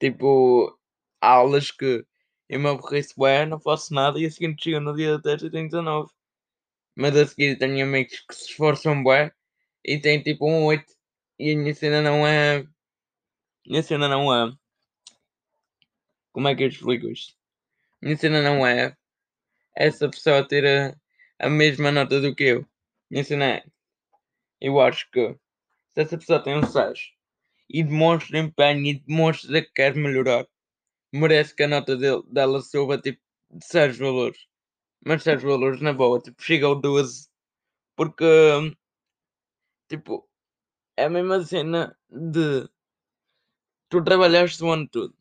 tipo 0.00 0.78
aulas 1.20 1.70
que 1.70 2.04
eu 2.48 2.60
me 2.60 2.68
aborreço 2.68 3.14
bem, 3.18 3.46
não 3.46 3.60
faço 3.60 3.92
nada 3.92 4.18
e 4.18 4.26
a 4.26 4.30
seguinte 4.30 4.64
chega 4.64 4.80
no 4.80 4.94
dia 4.94 5.16
da 5.16 5.22
teste 5.22 5.46
e 5.46 5.50
tenho 5.50 5.68
19. 5.68 6.10
Mas 6.96 7.16
a 7.16 7.26
seguir 7.26 7.58
tenho 7.58 7.84
amigos 7.84 8.20
que 8.20 8.34
se 8.34 8.50
esforçam 8.50 9.02
bem 9.04 9.30
e 9.84 9.98
têm 10.00 10.22
tipo 10.22 10.48
um 10.48 10.64
8 10.64 10.84
e 11.38 11.52
a 11.52 11.56
minha 11.56 11.74
cena 11.74 12.00
não 12.02 12.26
é. 12.26 12.66
Minha 13.66 13.82
cena 13.82 14.08
não 14.08 14.32
é. 14.34 14.52
Como 16.32 16.48
é 16.48 16.54
que 16.54 16.64
eu 16.64 16.68
explico 16.68 17.08
isto? 17.08 17.34
Minha 18.00 18.16
cena 18.16 18.42
não 18.42 18.66
é 18.66 18.96
essa 19.76 20.08
pessoa 20.08 20.46
ter 20.46 20.96
a, 21.38 21.48
mesma 21.50 21.90
nota 21.92 22.20
do 22.20 22.34
que 22.34 22.44
eu. 22.44 22.66
É. 23.12 23.64
Eu 24.60 24.80
acho 24.80 25.10
que 25.10 25.34
se 25.94 26.02
essa 26.02 26.18
pessoa 26.18 26.42
tem 26.42 26.56
um 26.58 26.62
6 26.66 27.12
e 27.70 27.82
demonstra 27.82 28.38
empenho 28.38 28.86
e 28.86 29.00
demonstra 29.00 29.62
que 29.62 29.72
quer 29.72 29.94
melhorar, 29.94 30.46
merece 31.12 31.54
que 31.54 31.62
a 31.64 31.68
nota 31.68 31.96
dele, 31.96 32.22
dela 32.28 32.60
suba 32.62 32.98
tipo 32.98 33.20
de 33.50 33.64
6 33.66 33.98
valores. 33.98 34.38
Mas 35.04 35.22
6 35.22 35.42
valores 35.42 35.80
na 35.80 35.92
boa, 35.92 36.20
tipo, 36.20 36.42
chega 36.42 36.66
ao 36.66 36.76
12. 36.80 37.28
Porque 37.96 38.24
tipo 39.88 40.28
é 40.96 41.04
a 41.04 41.10
mesma 41.10 41.42
cena 41.44 41.96
de 42.10 42.68
tu 43.88 44.02
trabalhaste 44.04 44.62
o 44.64 44.72
ano 44.72 44.88
todo 44.88 45.14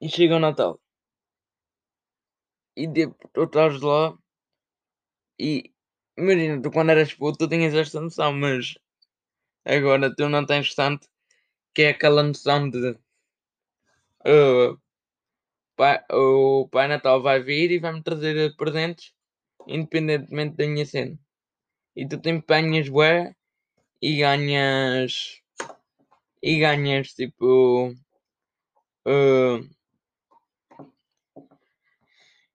e 0.00 0.08
chega 0.08 0.36
o 0.36 0.40
Natal 0.40 0.80
e 2.76 2.86
tipo, 2.92 3.16
tu 3.34 3.42
estás 3.44 3.80
lá 3.80 4.16
e 5.38 5.72
imagina, 6.16 6.60
tu 6.62 6.70
quando 6.70 6.90
eras 6.90 7.14
puto 7.14 7.38
tu 7.38 7.48
tinhas 7.48 7.74
esta 7.74 8.00
noção, 8.00 8.32
mas 8.32 8.74
agora 9.64 10.14
tu 10.14 10.28
não 10.28 10.44
tens 10.46 10.74
tanto 10.74 11.08
que 11.74 11.82
é 11.82 11.90
aquela 11.90 12.22
noção 12.22 12.68
de 12.70 12.90
uh, 14.26 14.80
pai, 15.76 16.04
o 16.10 16.68
Pai 16.68 16.88
Natal 16.88 17.22
vai 17.22 17.40
vir 17.40 17.70
e 17.70 17.78
vai-me 17.78 18.02
trazer 18.02 18.56
presentes 18.56 19.14
independentemente 19.66 20.56
da 20.56 20.66
minha 20.66 20.86
cena. 20.86 21.18
E 21.94 22.06
tu 22.08 22.18
te 22.18 22.30
empenhas 22.30 22.88
bué 22.88 23.34
e 24.00 24.18
ganhas 24.18 25.42
e 26.42 26.58
ganhas 26.58 27.12
tipo 27.14 27.94
uh, 29.06 29.68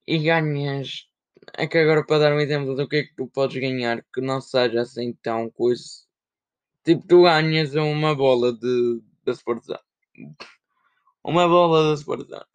e 0.08 0.18
ganhas 0.20 1.08
é 1.58 1.68
que 1.68 1.78
agora 1.78 2.06
para 2.06 2.20
dar 2.20 2.34
um 2.34 2.40
exemplo 2.40 2.76
do 2.76 2.88
que 2.88 2.96
é 2.98 3.04
que 3.04 3.16
tu 3.16 3.28
podes 3.28 3.60
ganhar 3.60 4.04
que 4.14 4.22
não 4.22 4.42
seja 4.42 4.82
assim 4.82 5.14
tão 5.22 5.50
coisa 5.50 5.84
tipo 6.84 7.06
tu 7.08 7.24
ganhas 7.24 7.76
uma 7.76 8.16
bola 8.16 8.54
de 8.54 9.02
da 9.24 9.34
Sportzone 9.34 9.80
uma 11.24 11.48
bola 11.48 11.90
da 11.90 11.94
Sportzone 11.96 12.46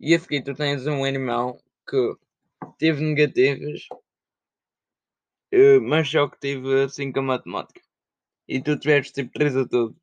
e 0.00 0.14
a 0.14 0.18
seguir 0.18 0.42
tu 0.42 0.54
tens 0.54 0.86
um 0.86 1.04
animal 1.04 1.58
que 1.88 2.16
teve 2.78 3.02
negativas 3.02 3.86
uh, 5.52 5.80
mas 5.82 6.08
só 6.08 6.28
que 6.28 6.38
teve 6.38 6.88
5 6.88 7.18
a 7.18 7.22
matemática. 7.22 7.80
E 8.48 8.60
tu 8.62 8.78
tiveste 8.78 9.12
tipo 9.12 9.32
3 9.32 9.56
a 9.56 9.68
tudo. 9.68 9.96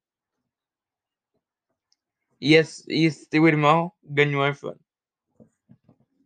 E 2.41 2.55
esse, 2.55 2.83
esse 2.89 3.29
teu 3.29 3.47
irmão 3.47 3.91
ganhou 4.03 4.47
iPhone 4.47 4.79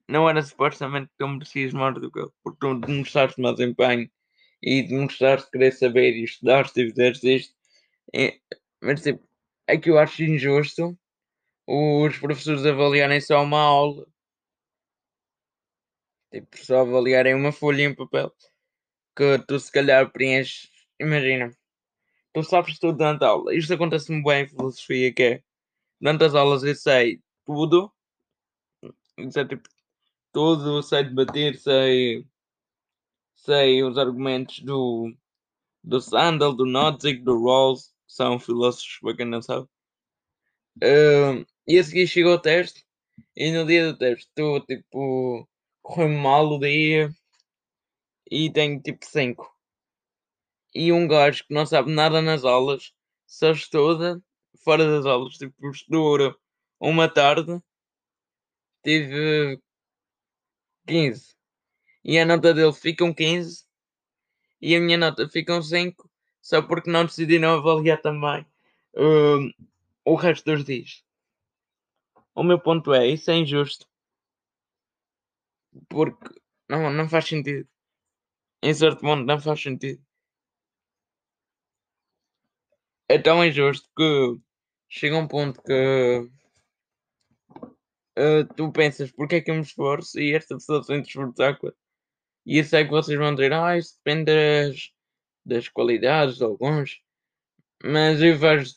não 0.08 0.30
era 0.30 0.42
supostamente 0.42 1.08
que 1.08 1.18
tu 1.18 1.28
merecias 1.28 1.74
mais 1.74 1.94
do 1.96 2.12
que 2.12 2.20
eu, 2.20 2.34
porque 2.44 2.60
tu 2.60 2.80
demonstraste 2.80 3.42
mais 3.42 3.60
empenho 3.60 4.10
e 4.64 4.82
demonstraste 4.84 5.52
querer 5.52 5.72
saber 5.72 6.14
e 6.16 6.24
estudaste 6.24 6.82
e 6.82 6.90
fizeste 6.90 7.36
isto. 7.36 7.56
É, 8.16 8.40
mas 8.82 9.02
tipo, 9.04 9.28
é 9.68 9.78
que 9.78 9.90
eu 9.90 10.00
acho 10.00 10.24
injusto 10.24 10.98
os 11.68 12.18
professores 12.20 12.66
avaliarem 12.66 13.20
só 13.20 13.44
uma 13.44 13.60
aula. 13.60 14.08
Tipo, 16.32 16.58
só 16.58 16.82
avaliarem 16.82 17.36
uma 17.36 17.52
folha 17.52 17.84
em 17.84 17.96
papel. 17.96 18.34
que 19.16 19.40
tu 19.48 19.60
se 19.60 19.72
calhar 19.72 20.12
preenches, 20.12 20.70
imagina, 21.00 21.52
tu 22.34 22.44
sabes 22.44 22.80
tudo 22.80 22.98
durante 22.98 23.24
a 23.26 23.30
aula. 23.30 23.56
Isto 23.56 23.74
acontece-me 23.74 24.24
bem 24.24 24.44
em 24.46 24.48
filosofia, 24.50 25.14
que 25.14 25.24
é 25.24 25.44
durante 26.02 26.26
as 26.26 26.36
aulas 26.36 26.64
eu 26.64 26.76
sei 26.76 27.22
tudo, 27.46 27.92
sei 29.32 29.46
tipo 29.48 29.68
tudo, 30.32 30.82
sei 30.84 31.04
debater, 31.04 31.58
sei, 31.58 32.26
sei 33.36 33.84
os 33.84 33.98
argumentos 33.98 34.60
do, 34.60 35.14
do 35.84 36.02
Sandel, 36.02 36.54
do 36.54 36.66
Nozick, 36.66 37.22
do 37.22 37.44
Rawls, 37.44 37.94
que 38.08 38.14
são 38.14 38.40
filósofos, 38.40 39.00
para 39.02 39.18
quem 39.18 39.26
não 39.26 39.42
sabe. 39.42 39.68
Uh, 40.78 41.46
e 41.68 41.80
a 41.80 41.84
seguir 41.84 42.08
chegou 42.08 42.34
o 42.34 42.40
teste, 42.40 42.86
e 43.36 43.52
no 43.52 43.66
dia 43.66 43.92
do 43.92 43.98
teste 43.98 44.28
estou 44.28 44.62
tipo, 44.66 45.48
correu 45.82 46.10
mal 46.10 46.48
o 46.48 46.60
dia 46.60 47.10
e 48.30 48.52
tenho 48.52 48.82
tipo 48.82 49.06
5. 49.06 49.52
E 50.74 50.92
um 50.92 51.08
gajo 51.08 51.46
que 51.48 51.54
não 51.54 51.66
sabe 51.66 51.92
nada 51.92 52.22
nas 52.22 52.44
aulas, 52.46 52.94
só 53.26 53.52
estuda 53.52 54.22
fora 54.64 54.86
das 54.86 55.06
aulas, 55.06 55.38
tipo, 55.38 55.70
estuda 55.72 56.36
uma 56.80 57.08
tarde, 57.10 57.62
tive 58.84 59.60
15. 60.88 61.36
E 62.03 62.17
a 62.17 62.25
nota 62.25 62.53
dele 62.53 62.74
ficam 62.74 63.13
15 63.13 63.65
e 64.62 64.75
a 64.75 64.79
minha 64.79 64.98
nota 64.98 65.29
ficam 65.29 65.62
5, 65.62 66.10
só 66.41 66.62
porque 66.62 66.89
não 66.89 67.06
decidiram 67.06 67.56
avaliar 67.58 68.01
também 68.01 68.46
uh, 68.96 69.65
o 70.06 70.15
resto 70.15 70.46
dos 70.51 70.63
dias. 70.65 71.03
O 72.34 72.44
meu 72.44 72.60
ponto 72.60 72.94
é, 72.94 73.08
isso 73.08 73.29
é 73.32 73.36
injusto. 73.36 73.88
Porque 75.89 76.39
não, 76.70 76.89
não 76.91 77.10
faz 77.10 77.25
sentido. 77.27 77.67
Em 78.63 78.74
certo 78.74 79.01
ponto 79.01 79.25
não 79.25 79.39
faz 79.39 79.62
sentido. 79.62 80.03
É 83.10 83.17
tão 83.17 83.44
injusto 83.44 83.89
que 83.96 84.39
chega 84.89 85.17
um 85.17 85.27
ponto 85.27 85.62
que 85.62 86.29
uh, 88.18 88.54
tu 88.56 88.72
pensas 88.72 89.12
porque 89.12 89.36
é 89.36 89.42
que 89.42 89.52
eu 89.52 89.56
me 89.56 89.62
esforço 89.62 90.20
e 90.20 90.34
esta 90.34 90.56
pessoa 90.56 90.84
sente 90.84 91.10
esforçar 91.10 91.58
e 92.48 92.60
isso 92.60 92.76
é 92.78 92.86
que 92.86 92.92
vocês 92.92 93.20
vão 93.20 93.36
dizer, 93.36 93.52
ah, 93.54 93.78
isso 93.78 93.98
depende 93.98 94.26
das, 94.26 94.94
das 95.46 95.68
qualidades 95.68 96.38
de 96.38 96.46
alguns. 96.46 97.02
Mas 97.84 98.22
eu 98.22 98.38
vejo, 98.38 98.74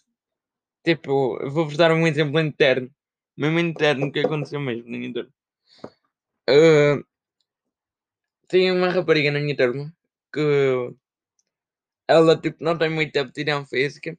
tipo, 0.84 1.38
vou-vos 1.48 1.76
dar 1.76 1.92
um 1.92 2.06
exemplo 2.06 2.40
interno. 2.40 2.90
Mesmo 3.36 3.60
interno, 3.60 4.12
que 4.12 4.20
aconteceu 4.20 4.60
mesmo 4.60 4.90
na 4.90 4.98
minha 4.98 5.12
turma. 5.14 5.32
Uh, 6.50 7.04
tem 8.48 8.72
uma 8.72 8.90
rapariga 8.90 9.30
na 9.30 9.38
minha 9.40 9.56
turma 9.56 9.94
que 10.32 10.40
ela, 12.08 12.36
tipo, 12.36 12.62
não 12.64 12.76
tem 12.76 12.90
muita 12.90 13.20
aptidão 13.20 13.64
física. 13.64 14.18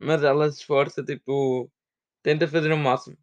Mas 0.00 0.24
ela 0.24 0.50
se 0.50 0.58
esforça, 0.58 1.04
tipo, 1.04 1.70
tenta 2.22 2.48
fazer 2.48 2.72
o 2.72 2.76
máximo. 2.76 3.16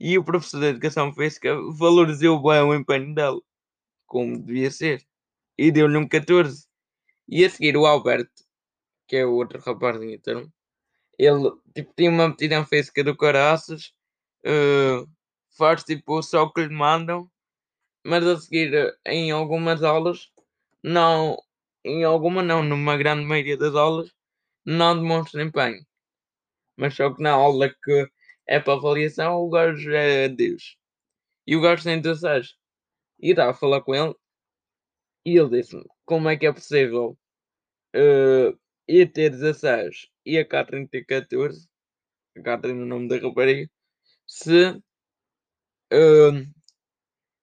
E 0.00 0.16
o 0.16 0.24
professor 0.24 0.60
de 0.60 0.66
Educação 0.68 1.12
Física 1.12 1.54
valorizou 1.72 2.42
bem 2.42 2.62
o 2.62 2.74
empenho 2.74 3.14
dela, 3.14 3.40
como 4.06 4.42
devia 4.42 4.70
ser. 4.70 5.06
E 5.58 5.70
deu-lhe 5.70 5.98
um 5.98 6.08
14. 6.08 6.66
E 7.28 7.44
a 7.44 7.50
seguir 7.50 7.76
o 7.76 7.84
Alberto, 7.84 8.42
que 9.06 9.16
é 9.16 9.26
o 9.26 9.34
outro 9.34 9.60
rapaz 9.60 9.98
da 9.98 10.04
minha 10.04 10.18
turma, 10.18 10.50
ele 11.18 11.50
tipo, 11.74 11.92
tinha 11.94 12.10
uma 12.10 12.26
aptidão 12.26 12.64
física 12.64 13.04
do 13.04 13.14
caraças, 13.14 13.92
uh, 14.46 15.06
faz 15.56 15.84
tipo 15.84 16.22
só 16.22 16.44
o 16.44 16.52
que 16.52 16.62
lhe 16.62 16.74
mandam, 16.74 17.30
mas 18.02 18.26
a 18.26 18.40
seguir 18.40 18.98
em 19.04 19.30
algumas 19.30 19.82
aulas, 19.82 20.32
não, 20.82 21.36
em 21.84 22.04
alguma 22.04 22.42
não, 22.42 22.62
numa 22.62 22.96
grande 22.96 23.26
maioria 23.26 23.56
das 23.58 23.74
aulas, 23.74 24.10
não 24.64 24.96
demonstra 24.96 25.42
empenho. 25.42 25.84
Mas 26.76 26.94
só 26.94 27.12
que 27.12 27.22
na 27.22 27.32
aula 27.32 27.68
que 27.68 28.10
é 28.50 28.58
para 28.58 28.74
avaliação, 28.74 29.36
o 29.36 29.48
gajo 29.48 29.92
é 29.92 30.28
Deus. 30.28 30.76
E 31.46 31.56
o 31.56 31.60
gajo 31.62 31.84
tem 31.84 32.00
16. 32.00 32.56
E 33.20 33.30
estava 33.30 33.52
a 33.52 33.54
falar 33.54 33.82
com 33.82 33.94
ele, 33.94 34.14
e 35.24 35.38
ele 35.38 35.50
disse-me: 35.50 35.84
Como 36.04 36.28
é 36.28 36.36
que 36.36 36.46
é 36.46 36.52
possível 36.52 37.18
uh, 37.96 38.58
ia 38.88 39.06
ter 39.10 39.30
16 39.30 40.08
e 40.26 40.38
a 40.38 40.44
Catherine 40.46 40.88
ter 40.88 41.04
14, 41.04 41.68
a 42.36 42.42
Catherine 42.42 42.80
é 42.80 42.82
o 42.84 42.86
nome 42.86 43.08
da 43.08 43.18
rapariga, 43.18 43.70
se 44.26 44.70
uh, 45.92 46.46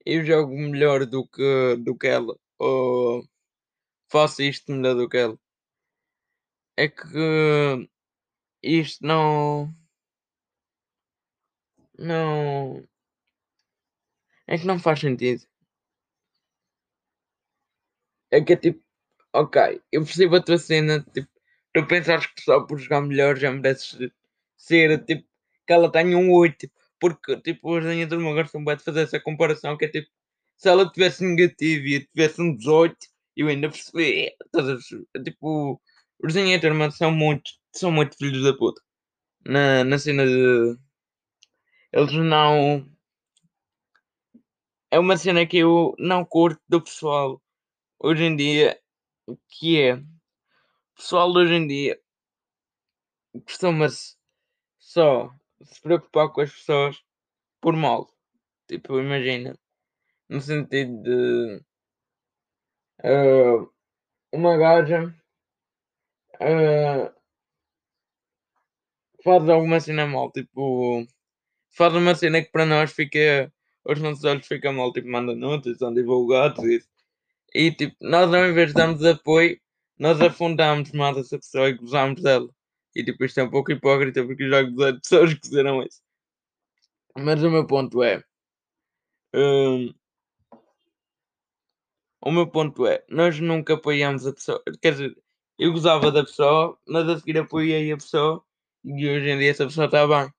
eu 0.06 0.26
jogo 0.26 0.54
melhor 0.58 1.06
do 1.06 1.28
que, 1.28 1.76
do 1.78 1.98
que 1.98 2.08
ela, 2.08 2.38
ou 2.60 3.24
faço 4.12 4.42
isto 4.42 4.72
melhor 4.72 4.96
do 4.96 5.10
que 5.10 5.18
ela. 5.18 5.40
É 6.78 6.88
que 6.88 7.90
isto 8.64 9.06
não. 9.06 9.74
Não. 11.98 12.88
É 14.46 14.58
que 14.58 14.66
não 14.68 14.80
faz 14.80 15.00
sentido. 15.00 15.44
É 18.32 18.42
que 18.42 18.54
é 18.54 18.56
tipo, 18.58 18.82
ok, 19.34 19.82
eu 19.92 20.04
percebo 20.04 20.36
a 20.38 20.44
tua 20.44 20.58
cena, 20.58 21.06
tipo, 21.14 21.30
tu 21.74 21.88
pensares 21.88 22.28
que 22.28 22.42
só 22.44 22.62
por 22.62 22.78
jogar 22.80 23.02
melhor 23.02 23.38
já 23.38 23.52
mereces 23.52 23.98
ser, 24.58 25.04
tipo, 25.06 25.26
que 25.68 25.74
ela 25.74 25.92
tenha 25.92 26.18
um 26.18 26.32
8, 26.34 26.70
porque, 27.00 27.40
tipo, 27.42 27.70
hoje 27.72 27.90
em 27.90 28.08
dia 28.08 28.18
gostam 28.18 28.64
bem 28.66 28.76
de 28.78 28.84
fazer 28.84 29.02
essa 29.04 29.20
comparação, 29.20 29.78
que 29.78 29.86
é 29.86 29.90
tipo, 29.90 30.10
se 30.58 30.70
ela 30.70 30.90
tivesse 30.92 31.24
negativo 31.26 31.86
e 31.88 32.06
tivesse 32.08 32.42
um 32.42 32.56
18, 32.56 32.98
eu 33.38 33.48
ainda 33.48 33.70
percebi, 33.70 34.32
tipo, 35.26 35.82
os 36.24 36.34
turma 36.62 36.92
são 36.92 37.12
muito, 37.12 37.52
são 37.74 37.92
muito 37.92 38.18
filhos 38.18 38.44
da 38.44 38.54
puta, 38.58 38.82
na, 39.46 39.84
na 39.86 40.00
cena 40.00 40.26
de, 40.28 40.78
eles 41.92 42.14
não, 42.14 42.86
é 44.92 45.00
uma 45.00 45.18
cena 45.18 45.46
que 45.46 45.58
eu 45.58 45.96
não 45.98 46.26
curto 46.26 46.62
do 46.68 46.82
pessoal, 46.82 47.42
hoje 48.00 48.24
em 48.24 48.36
dia, 48.36 48.80
que 49.50 49.82
é 49.82 50.02
pessoal 50.96 51.32
de 51.32 51.40
hoje 51.40 51.54
em 51.54 51.68
dia 51.68 52.02
costuma-se 53.46 54.18
só 54.80 55.30
se 55.62 55.82
preocupar 55.82 56.32
com 56.32 56.42
as 56.42 56.52
pessoas 56.52 57.04
por 57.62 57.76
mal. 57.76 58.10
Tipo, 58.68 59.00
imagina, 59.00 59.58
no 60.30 60.42
sentido 60.42 61.02
de 61.04 61.64
uh, 63.04 63.72
uma 64.32 64.58
gaja 64.58 65.14
uh, 66.42 67.14
faz 69.24 69.50
alguma 69.50 69.80
cena 69.80 70.06
mal, 70.06 70.32
tipo, 70.32 71.08
faz 71.78 71.94
uma 71.94 72.16
cena 72.16 72.42
que 72.42 72.52
para 72.52 72.66
nós 72.66 72.92
fica, 72.92 73.52
os 73.86 74.02
nossos 74.02 74.24
olhos 74.24 74.48
ficam 74.48 74.74
mal, 74.74 74.92
tipo, 74.92 75.08
manda 75.08 75.36
notas, 75.36 75.78
são 75.78 75.94
divulgados 75.94 76.64
e 76.64 76.78
isso. 76.78 76.90
E 77.54 77.72
tipo, 77.72 77.96
nós 78.02 78.34
ao 78.34 78.46
invés 78.48 78.70
de 78.70 78.74
darmos 78.76 79.04
apoio, 79.06 79.60
nós 80.00 80.20
afundamos 80.22 80.92
mais 80.92 81.18
essa 81.18 81.38
pessoa 81.38 81.70
e 81.70 81.74
gozamos 81.74 82.22
dela. 82.22 82.50
E 82.96 83.04
tipo, 83.04 83.24
isto 83.24 83.40
é 83.40 83.44
um 83.44 83.50
pouco 83.50 83.72
hipócrita 83.72 84.26
porque 84.26 84.50
já 84.50 84.64
gozei 84.64 84.94
de 84.94 85.02
pessoas 85.02 85.34
que 85.34 85.48
fizeram 85.48 85.84
isso. 85.84 86.02
Mas 87.16 87.44
o 87.44 87.50
meu 87.50 87.66
ponto 87.66 88.04
é. 88.04 88.24
Um, 89.34 89.94
o 92.22 92.32
meu 92.32 92.48
ponto 92.48 92.86
é, 92.88 93.04
nós 93.10 93.40
nunca 93.40 93.76
apoiamos 93.76 94.26
a 94.26 94.34
pessoa. 94.34 94.62
Quer 94.82 94.92
dizer, 94.92 95.18
eu 95.60 95.72
gozava 95.72 96.12
da 96.12 96.24
pessoa, 96.24 96.78
mas 96.88 97.08
a 97.10 97.18
seguir 97.20 97.38
apoiei 97.38 97.92
a 97.92 97.98
pessoa 97.98 98.44
e 98.84 99.10
hoje 99.10 99.30
em 99.30 99.40
dia 99.40 99.52
essa 99.52 99.66
pessoa 99.66 99.86
está 99.86 100.08
bem. 100.08 100.32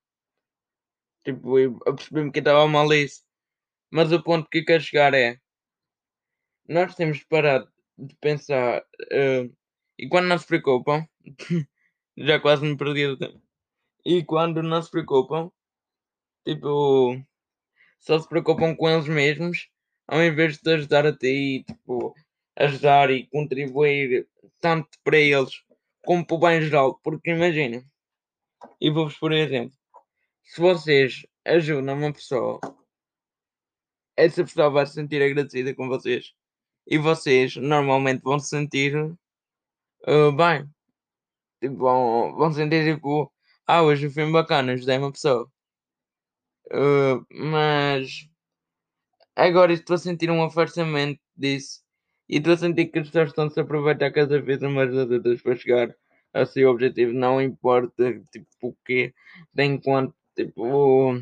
Tipo, 1.29 1.59
eu 1.59 1.79
percebi-me 1.95 2.33
que 2.33 2.39
estava 2.39 2.67
mal 2.67 2.91
isso. 2.91 3.23
Mas 3.91 4.11
o 4.13 4.23
ponto 4.23 4.49
que 4.49 4.61
eu 4.61 4.65
quero 4.65 4.83
chegar 4.83 5.13
é 5.13 5.39
nós 6.67 6.95
temos 6.95 7.19
de 7.19 7.27
parar 7.27 7.67
de 7.99 8.15
pensar 8.17 8.81
uh, 8.81 9.57
e 9.99 10.09
quando 10.09 10.27
não 10.29 10.39
se 10.39 10.47
preocupam 10.47 11.07
já 12.17 12.41
quase 12.41 12.65
me 12.65 12.79
perdi 12.79 13.07
do 13.09 13.19
tempo. 13.19 13.43
E 14.07 14.25
quando 14.25 14.63
não 14.63 14.83
se 14.83 14.91
preocupam 14.91 15.53
tipo 16.47 17.23
só 18.01 18.19
se 18.19 18.27
preocupam 18.27 18.75
com 18.75 18.89
eles 18.89 19.07
mesmos 19.07 19.69
ao 20.07 20.23
invés 20.23 20.59
de 20.59 20.75
ajudar 20.75 21.07
a 21.07 21.15
ti 21.15 21.63
tipo 21.67 22.15
ajudar 22.57 23.11
e 23.11 23.27
contribuir 23.27 24.27
tanto 24.61 24.99
para 25.05 25.19
eles 25.19 25.63
como 26.07 26.27
para 26.27 26.37
o 26.37 26.41
bem 26.41 26.63
geral. 26.63 26.99
Porque 27.05 27.33
imagina 27.33 27.85
e 28.81 28.91
vou-vos 28.91 29.19
por 29.19 29.33
exemplo 29.33 29.77
se 30.49 30.61
vocês 30.61 31.27
ajudam 31.45 31.97
uma 31.97 32.13
pessoa 32.13 32.61
essa 34.19 34.43
pessoa 34.43 34.69
vai 34.69 34.85
se 34.85 34.95
sentir 34.95 35.23
agradecida 35.23 35.73
com 35.75 35.87
vocês 35.89 36.35
e 36.87 36.99
vocês 36.99 37.55
normalmente 37.57 38.23
vão 38.23 38.39
se 38.41 38.49
sentir 38.49 38.97
uh, 38.97 40.33
bem. 40.33 40.69
Tipo, 41.61 41.77
vão, 41.77 42.35
vão 42.37 42.53
sentir 42.53 42.95
tipo, 42.95 43.33
ah, 43.67 43.83
hoje 43.83 44.09
o 44.09 44.11
filme 44.11 44.33
bacana, 44.33 44.73
ajudei 44.73 44.99
uma 44.99 45.13
pessoa. 45.13 45.49
Uh, 46.67 47.25
mas 47.31 48.29
agora 49.37 49.73
estou 49.73 49.95
a 49.95 49.99
sentir 49.99 50.31
um 50.31 50.43
afastamento 50.45 51.19
disso 51.35 51.81
E 52.29 52.37
estou 52.37 52.53
a 52.55 52.57
sentir 52.59 52.87
que 52.87 52.99
as 52.99 53.07
pessoas 53.07 53.29
estão-se 53.31 53.59
a 53.59 53.63
aproveitar 53.63 54.13
cada 54.13 54.41
vez 54.43 54.61
mais 54.63 54.93
das 54.93 55.11
outras 55.11 55.41
para 55.43 55.57
chegar 55.57 55.97
ao 56.35 56.45
seu 56.47 56.71
objetivo. 56.71 57.13
Não 57.13 57.41
importa 57.41 58.21
tipo, 58.33 58.49
o 58.63 58.77
que 58.85 59.15
tem 59.55 59.75
enquanto 59.75 60.15
tipo. 60.45 61.15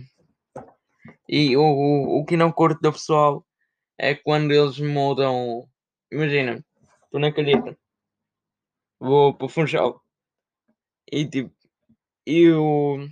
E 1.29 1.57
o, 1.57 1.63
o, 1.63 2.21
o 2.21 2.25
que 2.25 2.37
não 2.37 2.53
curto 2.53 2.81
do 2.81 2.93
pessoal 2.93 3.45
é 3.99 4.15
quando 4.15 4.53
eles 4.53 4.79
mudam. 4.79 5.69
Imagina, 6.13 6.65
estou 7.05 7.21
na 7.21 7.33
calheta, 7.33 7.77
vou 9.01 9.35
para 9.35 9.47
o 9.47 9.49
Funchal 9.49 10.01
e 11.11 11.29
tipo, 11.29 11.55
eu, 12.27 13.09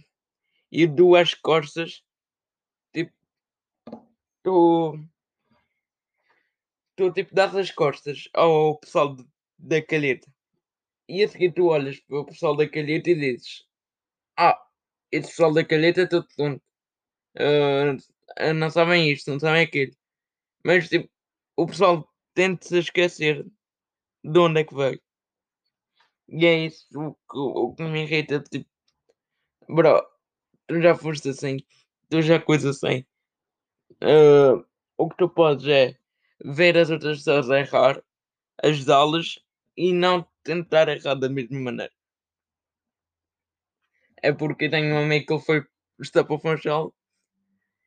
eu 0.73 0.89
dou 0.89 1.17
as 1.17 1.35
costas, 1.35 2.03
tipo, 2.93 3.13
estou. 4.39 4.99
Estou 6.91 7.13
tipo, 7.13 7.35
dar 7.35 7.57
as 7.57 7.71
costas 7.71 8.29
ao 8.33 8.79
pessoal 8.79 9.15
de, 9.15 9.25
da 9.59 9.83
calheta. 9.83 10.33
E 11.09 11.23
a 11.23 11.29
seguir 11.29 11.53
tu 11.53 11.67
olhas 11.67 12.01
para 12.01 12.21
o 12.21 12.25
pessoal 12.25 12.57
da 12.57 12.69
calheta 12.69 13.11
e 13.11 13.15
dizes: 13.15 13.65
Ah, 14.37 14.61
esse 15.15 15.29
pessoal 15.29 15.53
da 15.53 15.65
calheta 15.65 16.03
é 16.03 16.07
todo 16.07 16.27
tonto. 16.37 16.63
Uh, 17.37 18.53
não 18.55 18.71
sabem 18.71 19.11
isto, 19.13 19.31
não 19.31 19.41
sabem 19.41 19.63
aquilo. 19.63 19.93
Mas 20.65 20.89
tipo, 20.89 21.11
o 21.57 21.67
pessoal 21.67 22.09
tenta-se 22.35 22.79
esquecer 22.79 23.47
de 24.25 24.39
onde 24.39 24.61
é 24.61 24.65
que 24.65 24.75
veio. 24.75 25.01
E 26.29 26.47
é 26.47 26.67
isso 26.67 26.87
o 26.95 27.15
que, 27.15 27.39
o 27.39 27.75
que 27.75 27.83
me 27.85 28.03
irrita. 28.05 28.41
Tipo, 28.41 28.69
bro, 29.69 30.03
tu 30.67 30.81
já 30.81 30.95
foste 30.95 31.29
assim, 31.31 31.59
tu 32.09 32.23
já 32.23 32.41
coisa 32.41 32.71
assim. 32.71 33.05
Uh, 34.03 34.65
o 34.97 35.09
que 35.09 35.17
tu 35.17 35.29
podes 35.29 35.67
é 35.69 35.97
ver 36.45 36.77
as 36.79 36.91
outras 36.91 37.19
pessoas 37.19 37.51
a 37.51 37.61
errar, 37.61 38.03
ajudá-las 38.63 39.39
e 39.77 39.93
não 39.93 40.27
tentar 40.43 40.89
errar 40.89 41.15
da 41.15 41.29
mesma 41.29 41.61
maneira. 41.61 41.93
É 44.25 44.33
porque 44.33 44.71
tenho 44.71 44.95
um 44.95 44.99
amigo 45.05 45.27
que 45.27 45.33
ele 45.35 45.43
foi 45.43 45.67
estar 46.01 46.25
para 46.25 46.37
o 46.37 46.39
Funchal 46.39 46.95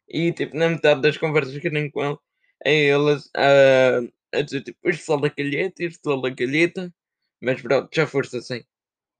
e 0.08 0.32
tipo, 0.32 0.56
na 0.56 0.69
metade 0.69 1.02
das 1.02 1.17
conversas 1.17 1.58
que 1.58 1.71
tenho 1.71 1.91
com 1.91 2.06
ele, 2.06 2.17
é 2.63 2.76
eles 2.89 3.26
uh, 3.36 4.13
a 4.32 4.41
dizer 4.43 4.62
tipo, 4.62 4.78
este 4.88 5.00
pessoal 5.00 5.19
da 5.19 5.32
calheta, 5.32 5.84
este 5.84 5.97
pessoal 5.97 6.21
da 6.21 6.36
calheta, 6.36 6.93
mas 7.41 7.60
pronto, 7.60 7.89
já 7.91 8.06
foste 8.06 8.38
assim. 8.38 8.63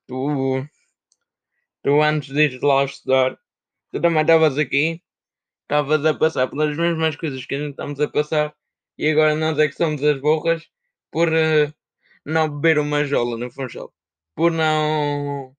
Tu, 0.08 0.68
tu 1.84 2.02
antes 2.04 2.30
de 2.30 2.46
ir 2.46 2.62
lá 2.62 2.86
estudar, 2.86 3.36
tu 3.92 4.00
também 4.00 4.22
estavas 4.22 4.60
aqui, 4.60 5.02
estavas 5.64 6.06
a 6.06 6.14
passar 6.14 6.48
pelas 6.48 6.78
mesmas 6.78 7.16
coisas 7.16 7.44
que 7.48 7.56
a 7.56 7.60
gente 7.60 7.72
estamos 7.72 8.00
a 8.00 8.08
passar 8.08 8.56
e 8.96 9.10
agora 9.10 9.34
nós 9.36 9.58
é 9.58 9.68
que 9.68 9.76
somos 9.76 10.04
as 10.04 10.22
borras 10.22 10.70
por 11.12 11.30
uh, 11.30 11.74
não 12.24 12.48
beber 12.50 12.78
uma 12.80 13.04
jola 13.06 13.38
no 13.38 13.50
Funchal. 13.52 13.92
Por 14.36 14.52
não 14.52 15.57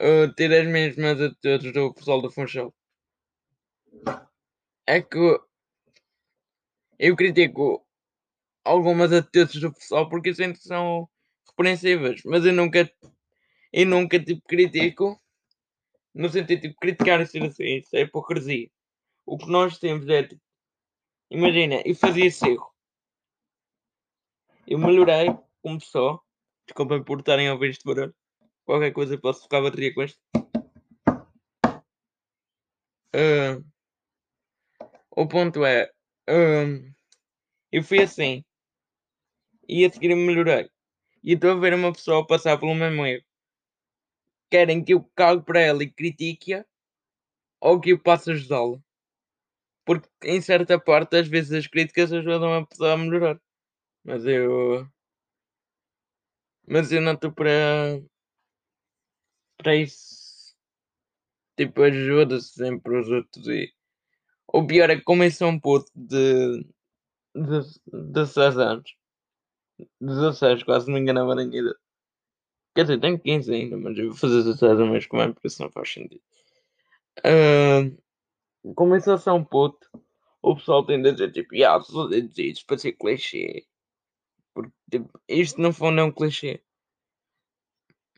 uh, 0.00 0.32
ter 0.34 0.52
as 0.52 0.66
mesmas 0.66 1.20
atitudes 1.20 1.72
do 1.72 1.94
pessoal 1.94 2.22
do 2.22 2.30
Funchal. 2.30 2.74
É 4.86 5.00
que 5.00 5.38
eu 6.98 7.14
critico 7.16 7.86
algumas 8.64 9.12
atitudes 9.12 9.60
do 9.60 9.72
pessoal 9.72 10.08
porque 10.08 10.32
que 10.32 10.54
são 10.56 11.08
repreensíveis, 11.48 12.22
mas 12.24 12.44
eu 12.44 12.52
nunca, 12.52 12.90
eu 13.72 13.86
nunca 13.86 14.18
tipo, 14.22 14.42
critico 14.46 15.20
no 16.14 16.28
sentido 16.28 16.60
de 16.60 16.68
tipo, 16.68 16.80
criticar 16.80 17.24
ser 17.26 17.44
assim, 17.44 17.76
isso 17.76 17.96
é 17.96 18.00
hipocrisia. 18.00 18.68
O 19.24 19.38
que 19.38 19.48
nós 19.48 19.78
temos 19.78 20.08
é 20.08 20.24
tipo, 20.24 20.42
imagina, 21.30 21.80
eu 21.84 21.94
fazia 21.94 22.26
erro, 22.26 22.70
eu 24.66 24.78
melhorei 24.78 25.28
como 25.62 25.78
pessoa, 25.78 26.20
desculpem 26.66 27.02
por 27.02 27.20
estarem 27.20 27.48
a 27.48 27.52
ouvir 27.52 27.70
este 27.70 27.84
barulho, 27.84 28.14
qualquer 28.70 28.92
coisa 28.92 29.18
posso 29.18 29.42
ficar 29.42 29.58
a 29.58 29.62
bateria 29.62 29.92
com 29.92 30.02
este. 30.02 30.20
Uh, 33.12 33.64
o 35.10 35.26
ponto 35.26 35.64
é, 35.64 35.90
uh, 36.28 36.94
eu 37.72 37.82
fui 37.82 38.00
assim, 38.00 38.44
e 39.68 39.84
a 39.84 39.90
seguir 39.90 40.14
melhorei. 40.14 40.70
E 41.22 41.32
estou 41.32 41.50
a 41.50 41.54
ver 41.56 41.74
uma 41.74 41.92
pessoa 41.92 42.24
passar 42.24 42.58
pelo 42.58 42.74
mesmo 42.74 43.04
erro. 43.04 43.24
Querem 44.48 44.84
que 44.84 44.94
eu 44.94 45.02
cague 45.16 45.42
para 45.42 45.60
ela 45.60 45.82
e 45.82 45.90
critique-a 45.90 46.64
ou 47.60 47.80
que 47.80 47.90
eu 47.90 47.98
passe 47.98 48.30
a 48.30 48.34
ajudá-la. 48.34 48.78
Porque 49.84 50.08
em 50.22 50.40
certa 50.40 50.78
parte, 50.78 51.16
às 51.16 51.26
vezes 51.28 51.52
as 51.52 51.66
críticas 51.66 52.12
ajudam 52.12 52.54
a 52.54 52.66
pessoa 52.66 52.92
a 52.92 52.96
melhorar. 52.96 53.40
Mas 54.04 54.24
eu. 54.24 54.88
Mas 56.66 56.92
eu 56.92 57.00
não 57.00 57.14
estou 57.14 57.32
para. 57.32 58.00
Para 59.62 59.76
isso. 59.76 60.54
Tipo, 61.56 61.82
ajuda-se 61.82 62.54
sempre 62.54 62.98
os 62.98 63.08
outros 63.08 63.46
e. 63.48 63.72
O 64.52 64.66
pior 64.66 64.90
é 64.90 64.96
que 64.96 65.02
como 65.02 65.22
eu 65.24 65.30
sou 65.30 65.48
um 65.48 65.60
puto 65.60 65.90
de. 65.94 66.64
de 67.34 67.60
16 67.92 68.58
anos 68.58 69.00
16, 70.00 70.62
quase 70.64 70.86
não 70.86 70.94
me 70.94 71.00
enganava 71.00 71.34
na 71.34 71.42
idade. 71.44 71.74
Quer 72.74 72.82
dizer, 72.82 73.00
tenho 73.00 73.18
15 73.18 73.52
ainda, 73.52 73.76
mas 73.76 73.98
eu 73.98 74.08
vou 74.08 74.16
fazer 74.16 74.42
16 74.44 74.78
no 74.78 74.86
mês 74.90 75.06
que 75.06 75.16
vem, 75.16 75.32
porque 75.32 75.48
isso 75.48 75.62
não 75.62 75.70
faz 75.70 75.92
sentido. 75.92 76.22
Uh, 77.18 78.74
começou 78.74 79.14
a 79.14 79.18
ser 79.18 79.30
um 79.30 79.44
puto, 79.44 79.88
o 80.42 80.54
pessoal 80.54 80.84
tende 80.86 81.08
a 81.08 81.12
dizer 81.12 81.32
tipo, 81.32 81.54
ah, 81.64 81.80
só 81.82 82.06
dizer 82.06 82.54
para 82.66 82.78
ser 82.78 82.92
clichê. 82.92 83.66
Porque 84.54 84.72
tipo, 84.90 85.20
isto 85.28 85.60
não 85.60 85.72
foi 85.72 85.90
nem 85.90 86.04
um 86.04 86.12
clichê. 86.12 86.62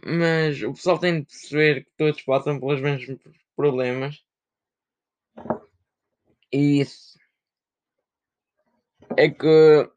Mas 0.05 0.63
o 0.63 0.73
pessoal 0.73 0.99
tem 0.99 1.21
de 1.21 1.27
perceber 1.27 1.85
que 1.85 1.91
todos 1.97 2.23
passam 2.23 2.59
pelos 2.59 2.81
mesmos 2.81 3.19
problemas. 3.57 4.25
E 6.53 6.81
isso 6.81 7.19
é 9.17 9.29
que 9.31 9.91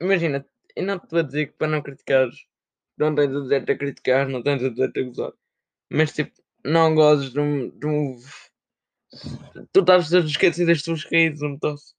imagina, 0.00 0.46
e 0.74 0.82
não 0.82 0.98
te 0.98 1.04
estou 1.04 1.18
a 1.18 1.22
dizer 1.22 1.46
que 1.46 1.52
para 1.54 1.68
não 1.68 1.82
criticares, 1.82 2.46
não 2.96 3.14
tens 3.14 3.34
o 3.34 3.42
direito 3.42 3.72
a 3.72 3.76
criticar, 3.76 4.28
não 4.28 4.42
tens 4.42 4.62
o 4.62 4.70
direito 4.70 5.00
a 5.00 5.02
gozar. 5.02 5.32
Mas 5.90 6.12
tipo, 6.12 6.32
não 6.64 6.94
gozes 6.94 7.32
de 7.32 7.40
um. 7.40 7.70
De 7.70 7.86
um... 7.86 8.16
Tu 9.72 9.80
estás 9.80 10.12
a 10.12 10.18
esquecer 10.20 10.66
das 10.66 10.82
tuas 10.82 11.04
caídas, 11.04 11.40
não 11.40 11.58
tosse. 11.58 11.94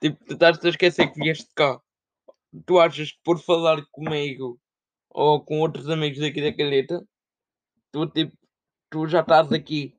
Tipo, 0.00 0.24
tu 0.24 0.34
estás 0.34 0.64
a 0.64 0.68
esquecer 0.68 1.12
que 1.12 1.20
vieste 1.20 1.48
cá. 1.54 1.80
Tu 2.66 2.78
achas 2.78 3.12
que 3.12 3.20
por 3.22 3.38
falar 3.40 3.84
comigo 3.92 4.60
ou 5.18 5.44
com 5.44 5.58
outros 5.58 5.88
amigos 5.90 6.20
daqui 6.20 6.40
da 6.40 6.56
caleta, 6.56 7.04
tu 7.90 8.06
tipo, 8.06 8.38
tu 8.88 9.08
já 9.08 9.20
estás 9.20 9.52
aqui. 9.52 9.92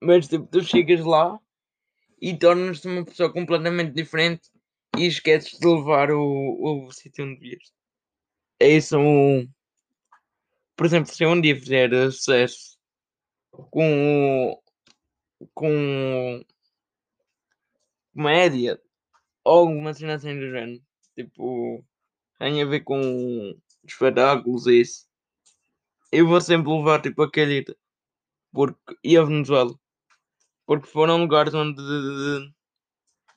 Mas 0.00 0.28
tipo, 0.28 0.46
tu 0.46 0.62
chegas 0.62 1.04
lá 1.04 1.36
e 2.22 2.36
tornas-te 2.38 2.86
uma 2.86 3.04
pessoa 3.04 3.32
completamente 3.32 3.92
diferente 3.92 4.48
e 4.96 5.06
esqueces 5.06 5.58
de 5.58 5.66
levar 5.66 6.12
o, 6.12 6.86
o 6.86 6.92
sítio 6.92 7.24
onde 7.24 7.40
vieste. 7.40 7.72
É 8.60 8.68
isso 8.68 8.96
um. 8.96 9.50
Por 10.76 10.86
exemplo, 10.86 11.12
se 11.12 11.24
eu 11.24 11.30
um 11.30 11.40
dia 11.40 11.56
fizer 11.56 11.90
sucesso 12.12 12.78
com. 13.50 14.62
com. 15.54 16.44
comédia 18.14 18.80
ou 19.44 19.68
alguma 19.68 19.92
cena 19.92 20.14
assim 20.14 20.38
do 20.38 20.50
género, 20.52 20.80
tipo. 21.16 21.84
tem 22.38 22.62
a 22.62 22.64
ver 22.64 22.84
com 22.84 23.58
espetáculos 23.92 24.66
e 24.66 24.80
isso. 24.80 25.06
Eu 26.10 26.26
vou 26.26 26.40
sempre 26.40 26.70
levar 26.70 27.02
tipo 27.02 27.22
a 27.22 27.30
calheta. 27.30 27.76
Porque, 28.52 28.96
e 29.04 29.16
a 29.16 29.22
Venezuela. 29.24 29.74
Porque 30.66 30.86
foram 30.86 31.18
lugares 31.18 31.54
onde 31.54 31.82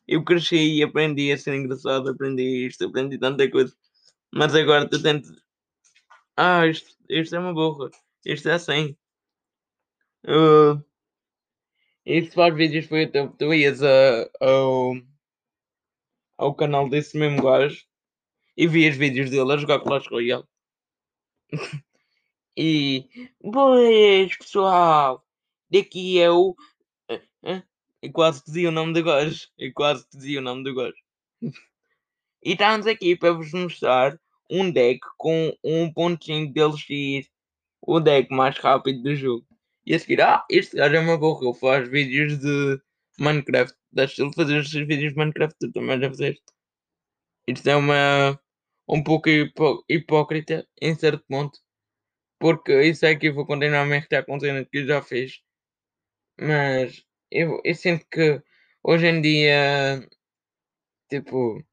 eu 0.07 0.23
cresci 0.23 0.77
e 0.77 0.83
aprendi 0.83 1.31
a 1.31 1.37
ser 1.37 1.55
engraçado, 1.55 2.09
aprendi 2.09 2.67
isto, 2.67 2.85
aprendi 2.85 3.17
tanta 3.17 3.49
coisa. 3.49 3.75
Mas 4.33 4.55
agora 4.55 4.89
tu 4.89 5.01
tento. 5.01 5.29
Ah, 6.37 6.67
isto, 6.67 6.95
isto 7.09 7.35
é 7.35 7.39
uma 7.39 7.53
borra. 7.53 7.89
Isto 8.25 8.49
é 8.49 8.53
assim. 8.53 8.95
Uh, 10.25 10.83
isto 12.05 12.33
faz 12.35 12.55
vídeos 12.55 12.87
para 12.87 12.95
o 12.95 13.01
YouTube. 13.01 13.35
Tu 13.37 13.53
ias 13.53 13.83
a, 13.83 14.29
ao, 14.39 14.93
ao 16.37 16.55
canal 16.55 16.89
desse 16.89 17.17
mesmo 17.17 17.41
gajo 17.41 17.90
e 18.55 18.67
vias 18.67 18.95
vídeos 18.95 19.29
dele 19.29 19.53
a 19.53 19.57
jogar 19.57 19.79
Clash 19.79 20.07
Royale. 20.07 20.43
e. 22.57 23.07
Boas, 23.41 24.35
pessoal! 24.37 25.25
Daqui 25.69 26.19
é 26.19 26.29
o. 26.29 26.55
Uh, 27.09 27.15
uh, 27.43 27.63
e 28.01 28.09
quase 28.09 28.43
dizia 28.45 28.69
o 28.69 28.71
nome 28.71 28.93
do 28.93 29.03
gajo. 29.03 29.47
E 29.57 29.71
quase 29.71 30.05
dizia 30.13 30.39
o 30.39 30.43
nome 30.43 30.63
do 30.63 30.75
gajo. 30.75 30.95
e 32.43 32.51
estamos 32.51 32.87
aqui 32.87 33.15
para 33.15 33.33
vos 33.33 33.51
mostrar 33.53 34.19
um 34.49 34.69
deck 34.69 34.99
com 35.17 35.55
1.5 35.65 36.51
DLX. 36.53 37.29
O 37.81 37.99
deck 37.99 38.31
mais 38.33 38.57
rápido 38.57 39.01
do 39.01 39.15
jogo. 39.15 39.45
E 39.85 39.95
a 39.95 39.99
seguir, 39.99 40.21
ah, 40.21 40.45
este 40.49 40.75
gajo 40.75 40.95
é 40.95 40.99
uma 40.99 41.17
borra. 41.17 41.45
Ele 41.45 41.53
faz 41.57 41.89
vídeos 41.89 42.37
de 42.37 42.79
Minecraft. 43.19 43.75
Deixa 43.91 44.21
ele 44.21 44.33
fazer 44.33 44.59
os 44.59 44.69
seus 44.69 44.87
vídeos 44.87 45.13
de 45.13 45.17
Minecraft. 45.17 45.57
Tu 45.59 45.71
também 45.71 45.99
já 45.99 46.09
fizeste. 46.09 46.43
Isto 47.47 47.69
é 47.69 47.75
uma 47.75 48.39
um 48.87 49.03
pouco 49.03 49.29
hipó 49.29 49.83
hipócrita 49.89 50.67
em 50.81 50.95
certo 50.95 51.23
ponto, 51.27 51.59
porque 52.39 52.83
isso 52.83 53.05
é 53.05 53.15
que 53.15 53.27
eu 53.29 53.35
vou 53.35 53.45
continuar 53.45 53.83
a 53.83 53.85
me 53.85 53.97
irritar 53.97 54.25
com 54.25 54.39
cenas 54.39 54.67
que 54.71 54.79
eu 54.79 54.87
já 54.87 55.01
fiz. 55.01 55.41
Mas 56.39 57.03
eu 57.31 57.61
eu 57.63 57.75
sinto 57.75 58.05
que 58.11 58.41
hoje 58.83 59.07
em 59.07 59.21
dia, 59.21 60.07
tipo 61.09 61.63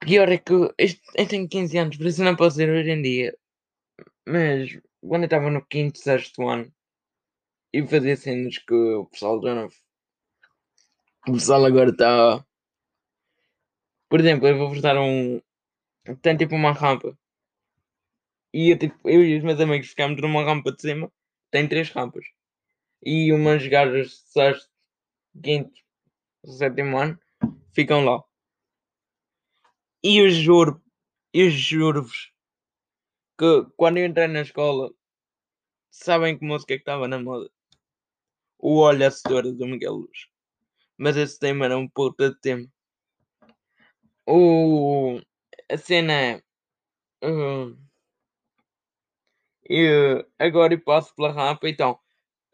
pior 0.00 0.28
é 0.30 0.38
que 0.38 0.52
isto 0.78 1.00
eu 1.16 1.26
tenho 1.28 1.48
15 1.48 1.78
anos, 1.78 1.96
por 1.96 2.06
isso 2.06 2.24
não 2.24 2.36
posso 2.36 2.56
dizer 2.56 2.70
hoje 2.70 2.90
em 2.90 3.02
dia, 3.02 3.36
mas 4.26 4.70
quando 5.00 5.24
eu 5.24 5.26
estava 5.26 5.50
no 5.50 5.64
quinto, 5.66 5.98
sexto 5.98 6.48
ano 6.48 6.72
e 7.72 7.86
fazia 7.86 8.16
cenas 8.16 8.58
que 8.58 8.74
o 8.74 9.06
pessoal 9.06 9.40
já 9.42 9.54
não 9.54 9.68
o 11.28 11.32
pessoal 11.32 11.64
agora 11.64 11.90
está 11.90 12.44
por 14.12 14.20
exemplo, 14.20 14.46
eu 14.46 14.58
vou-vos 14.58 14.82
dar 14.82 15.00
um 15.00 15.40
tem 16.20 16.36
tipo 16.36 16.54
uma 16.54 16.70
rampa 16.70 17.18
e 18.52 18.68
eu, 18.68 18.78
tipo, 18.78 19.08
eu 19.08 19.24
e 19.24 19.38
os 19.38 19.42
meus 19.42 19.58
amigos 19.58 19.88
ficámos 19.88 20.20
numa 20.20 20.44
rampa 20.44 20.70
de 20.70 20.82
cima, 20.82 21.10
tem 21.50 21.66
3 21.66 21.88
rampas, 21.88 22.26
e 23.02 23.32
umas 23.32 23.66
gajas 23.66 24.08
de 24.08 24.16
sexto, 24.16 24.70
quinto, 25.42 25.80
sétimo 26.44 26.98
ano 26.98 27.18
ficam 27.72 28.04
lá. 28.04 28.22
E 30.04 30.18
eu 30.18 30.28
juro, 30.28 30.84
eu 31.32 31.48
juro-vos 31.48 32.34
que 33.38 33.64
quando 33.78 33.96
eu 33.96 34.04
entrei 34.04 34.26
na 34.26 34.42
escola, 34.42 34.92
sabem 35.90 36.38
que 36.38 36.44
música 36.44 36.74
é 36.74 36.76
que 36.76 36.82
estava 36.82 37.08
na 37.08 37.18
moda? 37.18 37.50
O 38.58 38.86
a 38.86 39.10
Setora 39.10 39.50
do 39.50 39.66
Miguel 39.66 39.94
Luz. 39.94 40.28
Mas 40.98 41.16
esse 41.16 41.38
tema 41.38 41.64
era 41.64 41.78
um 41.78 41.88
puta 41.88 42.28
de 42.28 42.38
tema. 42.42 42.70
O 44.26 45.20
a 45.70 45.76
cena 45.76 46.42
hum, 47.22 47.76
eu 49.64 50.26
agora 50.38 50.74
eu 50.74 50.80
passo 50.80 51.14
pela 51.14 51.32
rampa, 51.32 51.68
então, 51.68 51.98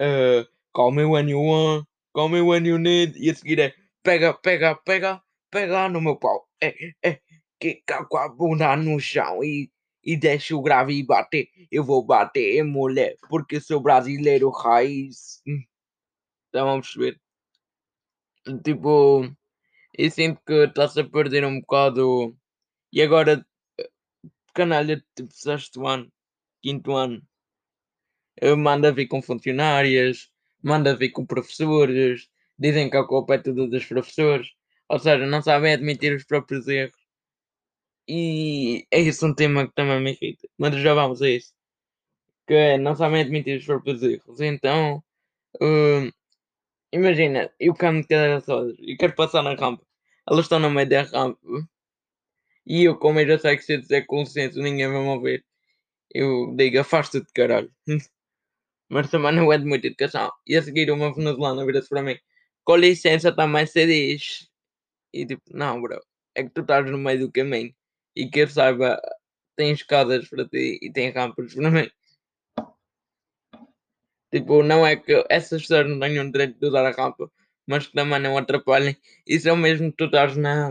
uh, 0.00 0.46
call 0.72 0.92
me 0.92 1.04
when 1.04 1.28
you 1.28 1.40
want, 1.40 1.86
call 2.14 2.28
me 2.28 2.40
when 2.40 2.66
you 2.66 2.78
need, 2.78 3.18
e 3.18 3.30
a 3.30 3.34
seguir 3.34 3.58
é 3.58 3.74
pega, 4.02 4.34
pega, 4.34 4.74
pega, 4.76 5.22
pega 5.50 5.88
no 5.88 6.00
meu 6.00 6.16
pau, 6.16 6.48
é, 6.62 6.74
é, 7.04 7.20
quica 7.60 8.04
com 8.06 8.16
a 8.16 8.28
bunda 8.28 8.76
no 8.76 8.98
chão 9.00 9.42
e, 9.44 9.70
e 10.02 10.16
deixa 10.16 10.56
o 10.56 10.62
grave 10.62 10.94
e 10.94 11.02
bater, 11.04 11.48
eu 11.70 11.84
vou 11.84 12.04
bater, 12.04 12.62
mulher, 12.64 13.16
porque 13.28 13.60
sou 13.60 13.80
brasileiro 13.80 14.50
raiz. 14.50 15.42
Estão 16.46 16.70
a 16.70 16.80
perceber? 16.80 17.20
Tipo, 18.64 19.30
eu 19.98 20.10
sinto 20.10 20.40
que 20.46 20.54
está-se 20.64 21.00
a 21.00 21.04
perder 21.08 21.44
um 21.44 21.60
bocado. 21.60 22.36
E 22.92 23.02
agora, 23.02 23.44
canalha, 24.54 25.04
tipo, 25.16 25.32
sexto 25.32 25.86
ano, 25.86 26.10
quinto 26.62 26.92
ano, 26.96 27.22
eh, 28.40 28.54
manda 28.54 28.92
vir 28.92 29.08
com 29.08 29.22
funcionárias, 29.22 30.30
manda 30.62 30.96
vir 30.96 31.10
com 31.10 31.26
professores, 31.26 32.28
dizem 32.58 32.90
que 32.90 32.96
a 32.96 33.04
culpa 33.06 33.34
é 33.36 33.38
tudo 33.38 33.68
dos 33.68 33.84
professores, 33.86 34.48
ou 34.88 34.98
seja, 34.98 35.26
não 35.26 35.42
sabem 35.42 35.74
admitir 35.74 36.14
os 36.14 36.24
próprios 36.24 36.66
erros. 36.68 36.98
E 38.08 38.86
é 38.90 39.00
isso 39.00 39.26
um 39.26 39.34
tema 39.34 39.66
que 39.68 39.74
também 39.74 40.00
me 40.00 40.12
irrita, 40.12 40.48
mas 40.58 40.74
já 40.76 40.94
vamos 40.94 41.20
a 41.22 41.28
isso. 41.30 41.52
Que 42.46 42.54
é, 42.54 42.78
não 42.78 42.94
sabem 42.96 43.22
admitir 43.22 43.58
os 43.58 43.66
próprios 43.66 44.02
erros. 44.02 44.40
Então, 44.40 45.02
uh, 45.62 46.12
imagina, 46.92 47.52
eu 47.60 47.74
camo 47.74 48.02
de 48.02 48.08
cadeira 48.08 48.40
de 48.40 48.46
rodas 48.46 48.76
e 48.80 48.96
quero 48.96 49.14
passar 49.14 49.42
na 49.42 49.54
rampa. 49.54 49.87
Elas 50.30 50.44
estão 50.44 50.58
no 50.58 50.70
meio 50.70 50.88
da 50.88 51.02
rampa. 51.02 51.38
E 52.66 52.84
eu, 52.84 52.98
como 52.98 53.18
eu 53.20 53.26
já 53.26 53.38
sei 53.38 53.56
que 53.56 53.62
se 53.62 53.74
eu 53.74 53.80
dizer 53.80 54.06
consenso, 54.06 54.60
ninguém 54.60 54.88
vai 54.88 55.00
me 55.00 55.08
ouvir. 55.08 55.44
Eu 56.14 56.54
digo, 56.56 56.80
afasta-te, 56.80 57.32
caralho. 57.32 57.72
Mas 58.90 59.10
também 59.10 59.32
não 59.34 59.52
é 59.52 59.58
de 59.58 59.64
muita 59.64 59.86
educação. 59.88 60.32
E 60.46 60.56
a 60.56 60.62
seguir, 60.62 60.90
uma 60.90 61.14
venezuelana 61.14 61.64
vira-se 61.66 61.88
para 61.88 62.02
mim: 62.02 62.18
Com 62.64 62.76
licença, 62.76 63.32
também 63.32 63.66
se 63.66 63.86
diz. 63.86 64.50
E 65.12 65.26
tipo, 65.26 65.42
não, 65.52 65.80
bro. 65.80 66.00
É 66.34 66.44
que 66.44 66.50
tu 66.50 66.62
estás 66.62 66.90
no 66.90 66.98
meio 66.98 67.20
do 67.20 67.32
caminho. 67.32 67.74
E 68.16 68.28
que 68.28 68.40
eu 68.40 68.48
saiba, 68.48 69.00
tem 69.56 69.72
escadas 69.72 70.28
para 70.28 70.48
ti 70.48 70.78
e 70.82 70.92
tem 70.92 71.10
rampas 71.10 71.54
para 71.54 71.70
mim. 71.70 71.90
Tipo, 74.30 74.62
não 74.62 74.86
é 74.86 74.96
que 74.96 75.24
essas 75.30 75.62
pessoas 75.62 75.88
não 75.88 76.00
tenham 76.00 76.30
direito 76.30 76.58
de 76.58 76.66
usar 76.66 76.86
a 76.86 76.90
rampa, 76.92 77.30
mas 77.68 77.86
que 77.86 77.92
também 77.92 78.18
não 78.18 78.38
atrapalhem. 78.38 78.96
Isso 79.26 79.48
é 79.48 79.52
o 79.52 79.56
mesmo 79.56 79.90
que 79.90 79.98
tu 79.98 80.04
estás 80.06 80.36
na, 80.36 80.70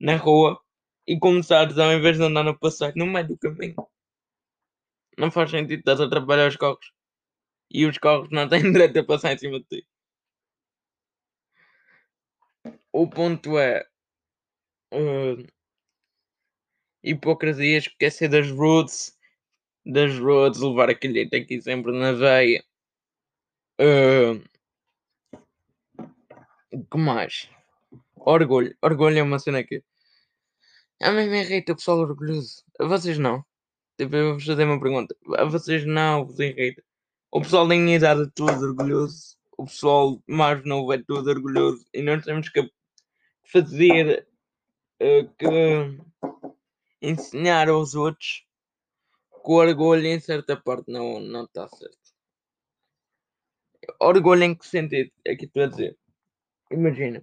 na 0.00 0.16
rua 0.16 0.58
e 1.06 1.18
começares, 1.18 1.78
ao 1.78 1.92
invés 1.92 2.16
de 2.16 2.24
andar 2.24 2.44
no 2.44 2.58
passeio, 2.58 2.94
no 2.96 3.06
meio 3.06 3.28
do 3.28 3.38
caminho. 3.38 3.86
Não 5.18 5.30
faz 5.30 5.50
sentido, 5.50 5.80
estás 5.80 6.00
a 6.00 6.04
atrapalhar 6.06 6.48
os 6.48 6.56
carros. 6.56 6.92
E 7.70 7.84
os 7.86 7.98
carros 7.98 8.30
não 8.30 8.48
têm 8.48 8.62
direito 8.72 8.98
a 8.98 9.04
passar 9.04 9.34
em 9.34 9.38
cima 9.38 9.60
de 9.60 9.66
ti. 9.66 9.86
O 12.92 13.08
ponto 13.08 13.58
é. 13.58 13.86
Uh, 14.92 15.46
hipocrisia, 17.04 17.78
esquecer 17.78 18.28
das 18.28 18.50
roots, 18.50 19.14
das 19.84 20.18
roots, 20.18 20.60
levar 20.60 20.88
aquele 20.88 21.28
aqui 21.36 21.60
sempre 21.60 21.92
na 21.92 22.12
veia. 22.12 22.64
Uh, 23.80 24.42
que 26.70 26.98
mais? 26.98 27.48
Orgulho. 28.16 28.76
Orgulho 28.82 29.18
é 29.18 29.22
uma 29.22 29.38
cena 29.38 29.62
que. 29.64 29.82
A 31.00 31.10
mim 31.12 31.28
me 31.28 31.42
irrita 31.42 31.72
o 31.72 31.76
pessoal 31.76 31.98
orgulhoso. 31.98 32.64
A 32.78 32.86
vocês 32.86 33.18
não. 33.18 33.44
Tipo, 33.96 34.16
eu 34.16 34.30
vou 34.32 34.40
fazer 34.40 34.64
uma 34.64 34.80
pergunta. 34.80 35.16
A 35.36 35.44
vocês 35.44 35.84
não 35.86 36.26
vos 36.26 36.38
irrita. 36.38 36.82
O 37.30 37.40
pessoal 37.40 37.66
da 37.66 37.74
minha 37.74 37.96
idade 37.96 38.22
é 38.22 38.30
todo 38.34 38.62
orgulhoso. 38.64 39.36
O 39.56 39.64
pessoal 39.64 40.22
mais 40.26 40.64
novo 40.64 40.92
é 40.92 40.98
todo 41.02 41.28
orgulhoso. 41.28 41.84
E 41.92 42.02
nós 42.02 42.24
temos 42.24 42.48
que 42.48 42.70
fazer 43.44 44.26
uh, 45.00 45.28
que 45.38 45.48
ensinar 47.00 47.68
aos 47.68 47.94
outros 47.94 48.44
que 49.30 49.52
o 49.52 49.54
orgulho 49.54 50.06
em 50.06 50.20
certa 50.20 50.56
parte 50.56 50.90
não 50.90 51.20
não 51.20 51.44
está 51.44 51.68
certo. 51.68 51.96
Orgulho 54.00 54.44
em 54.44 54.54
que 54.54 54.66
sentido? 54.66 55.10
É 55.24 55.34
que 55.34 55.46
estou 55.46 55.62
a 55.64 55.66
dizer. 55.66 55.96
Imagina, 56.70 57.22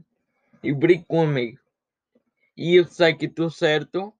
eu 0.63 0.75
brigo 0.75 1.05
com 1.05 1.19
um 1.19 1.29
amigo 1.29 1.59
e 2.57 2.75
eu 2.75 2.85
sei 2.85 3.13
que 3.13 3.25
estou 3.25 3.49
certo 3.49 4.13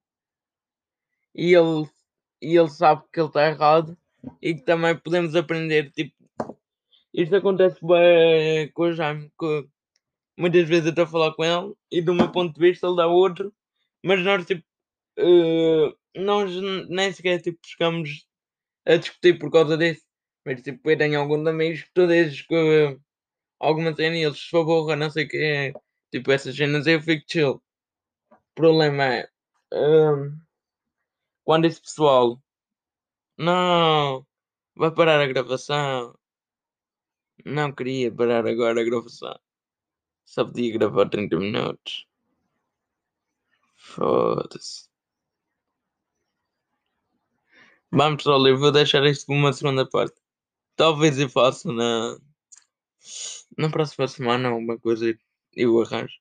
e 1.34 1.52
ele, 1.52 1.88
e 2.40 2.56
ele 2.56 2.68
sabe 2.68 3.02
que 3.12 3.18
ele 3.18 3.28
está 3.28 3.48
errado 3.48 3.98
e 4.40 4.54
que 4.54 4.62
também 4.62 4.96
podemos 4.96 5.34
aprender. 5.34 5.90
Tipo, 5.90 6.14
isto 7.12 7.34
acontece 7.34 7.78
bem 7.84 8.70
com 8.72 8.84
o 8.84 8.92
Jaime, 8.92 9.30
que 9.38 9.68
muitas 10.36 10.68
vezes 10.68 10.86
eu 10.86 10.90
estou 10.90 11.04
a 11.04 11.08
falar 11.08 11.34
com 11.34 11.44
ele 11.44 11.74
e 11.90 12.00
do 12.00 12.14
meu 12.14 12.30
ponto 12.30 12.54
de 12.54 12.60
vista 12.60 12.86
ele 12.86 12.96
dá 12.96 13.06
outro, 13.06 13.52
mas 14.04 14.22
nós 14.22 14.46
tipo 14.46 14.64
uh, 15.18 15.96
nós 16.14 16.52
nem 16.88 17.12
sequer 17.12 17.40
tipo 17.42 17.58
chegamos 17.64 18.26
a 18.84 18.96
discutir 18.96 19.38
por 19.38 19.50
causa 19.50 19.76
disso. 19.76 20.02
Mas 20.44 20.62
tipo, 20.62 20.88
eu 20.88 20.96
tenho 20.96 21.18
alguns 21.18 21.46
amigos 21.46 21.82
que 21.82 22.06
dizes 22.06 22.42
que 22.42 22.54
uh, 22.54 23.00
alguma 23.58 23.94
cena 23.94 24.16
e 24.16 24.24
eles 24.24 24.38
se 24.40 24.50
favor, 24.50 24.96
não 24.96 25.10
sei 25.10 25.24
o 25.24 25.28
que 25.28 25.36
é. 25.38 25.72
Tipo, 26.10 26.32
essas 26.32 26.56
cenas 26.56 26.86
eu 26.86 27.00
fico 27.00 27.24
chill. 27.30 27.62
O 28.30 28.36
problema 28.54 29.04
é 29.04 29.30
uh, 29.74 30.32
quando 31.44 31.66
esse 31.66 31.80
pessoal 31.80 32.40
não 33.38 34.26
vai 34.76 34.90
parar 34.90 35.20
a 35.20 35.26
gravação. 35.26 36.18
Não 37.44 37.72
queria 37.72 38.12
parar 38.12 38.46
agora 38.46 38.80
a 38.80 38.84
gravação. 38.84 39.38
Só 40.24 40.44
podia 40.44 40.72
gravar 40.78 41.08
30 41.08 41.36
minutos. 41.38 42.06
Foda-se. 43.76 44.88
Vamos, 47.90 48.18
pessoal, 48.18 48.46
eu 48.46 48.58
vou 48.58 48.72
deixar 48.72 49.04
isto 49.06 49.26
para 49.26 49.34
uma 49.34 49.52
segunda 49.52 49.88
parte. 49.88 50.20
Talvez 50.76 51.18
eu 51.18 51.28
faça 51.30 51.72
na. 51.72 52.18
Na 53.56 53.70
próxima 53.70 54.06
semana 54.08 54.48
alguma 54.48 54.78
coisa 54.78 55.06
eu 55.54 55.80
arranjo. 55.82 56.18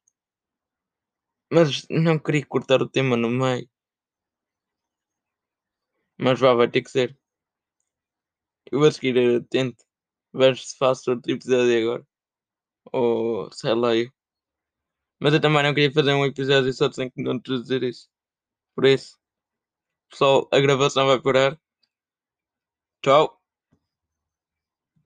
Mas 1.52 1.88
não 1.90 2.20
queria 2.20 2.46
cortar 2.46 2.82
o 2.82 2.90
tema 2.90 3.16
no 3.18 3.30
meio. 3.30 3.68
Mas 6.18 6.40
vá, 6.40 6.54
vai 6.54 6.70
ter 6.70 6.82
que 6.82 6.90
ser. 6.92 7.18
Eu 8.72 8.80
vou 8.80 8.92
seguir 8.92 9.18
atento. 9.38 9.84
Vejo 10.34 10.64
se 10.64 10.78
faço 10.78 11.12
outro 11.12 11.32
episódio 11.32 11.78
agora. 11.82 12.08
Ou 12.94 13.52
sei 13.52 13.74
lá 13.76 13.96
eu. 13.96 14.10
Mas 15.20 15.34
eu 15.34 15.42
também 15.42 15.64
não 15.64 15.74
queria 15.74 15.92
fazer 15.92 16.14
um 16.14 16.26
episódio 16.26 16.72
só 16.74 16.88
de 16.88 16.96
5 16.96 17.14
minutos 17.18 17.64
dizer 17.64 17.84
isso. 17.84 18.10
Por 18.76 18.86
isso, 18.86 19.18
pessoal, 20.10 20.50
a 20.52 20.60
gravação 20.60 21.08
vai 21.08 21.22
parar. 21.22 21.60
Tchau. 23.02 23.45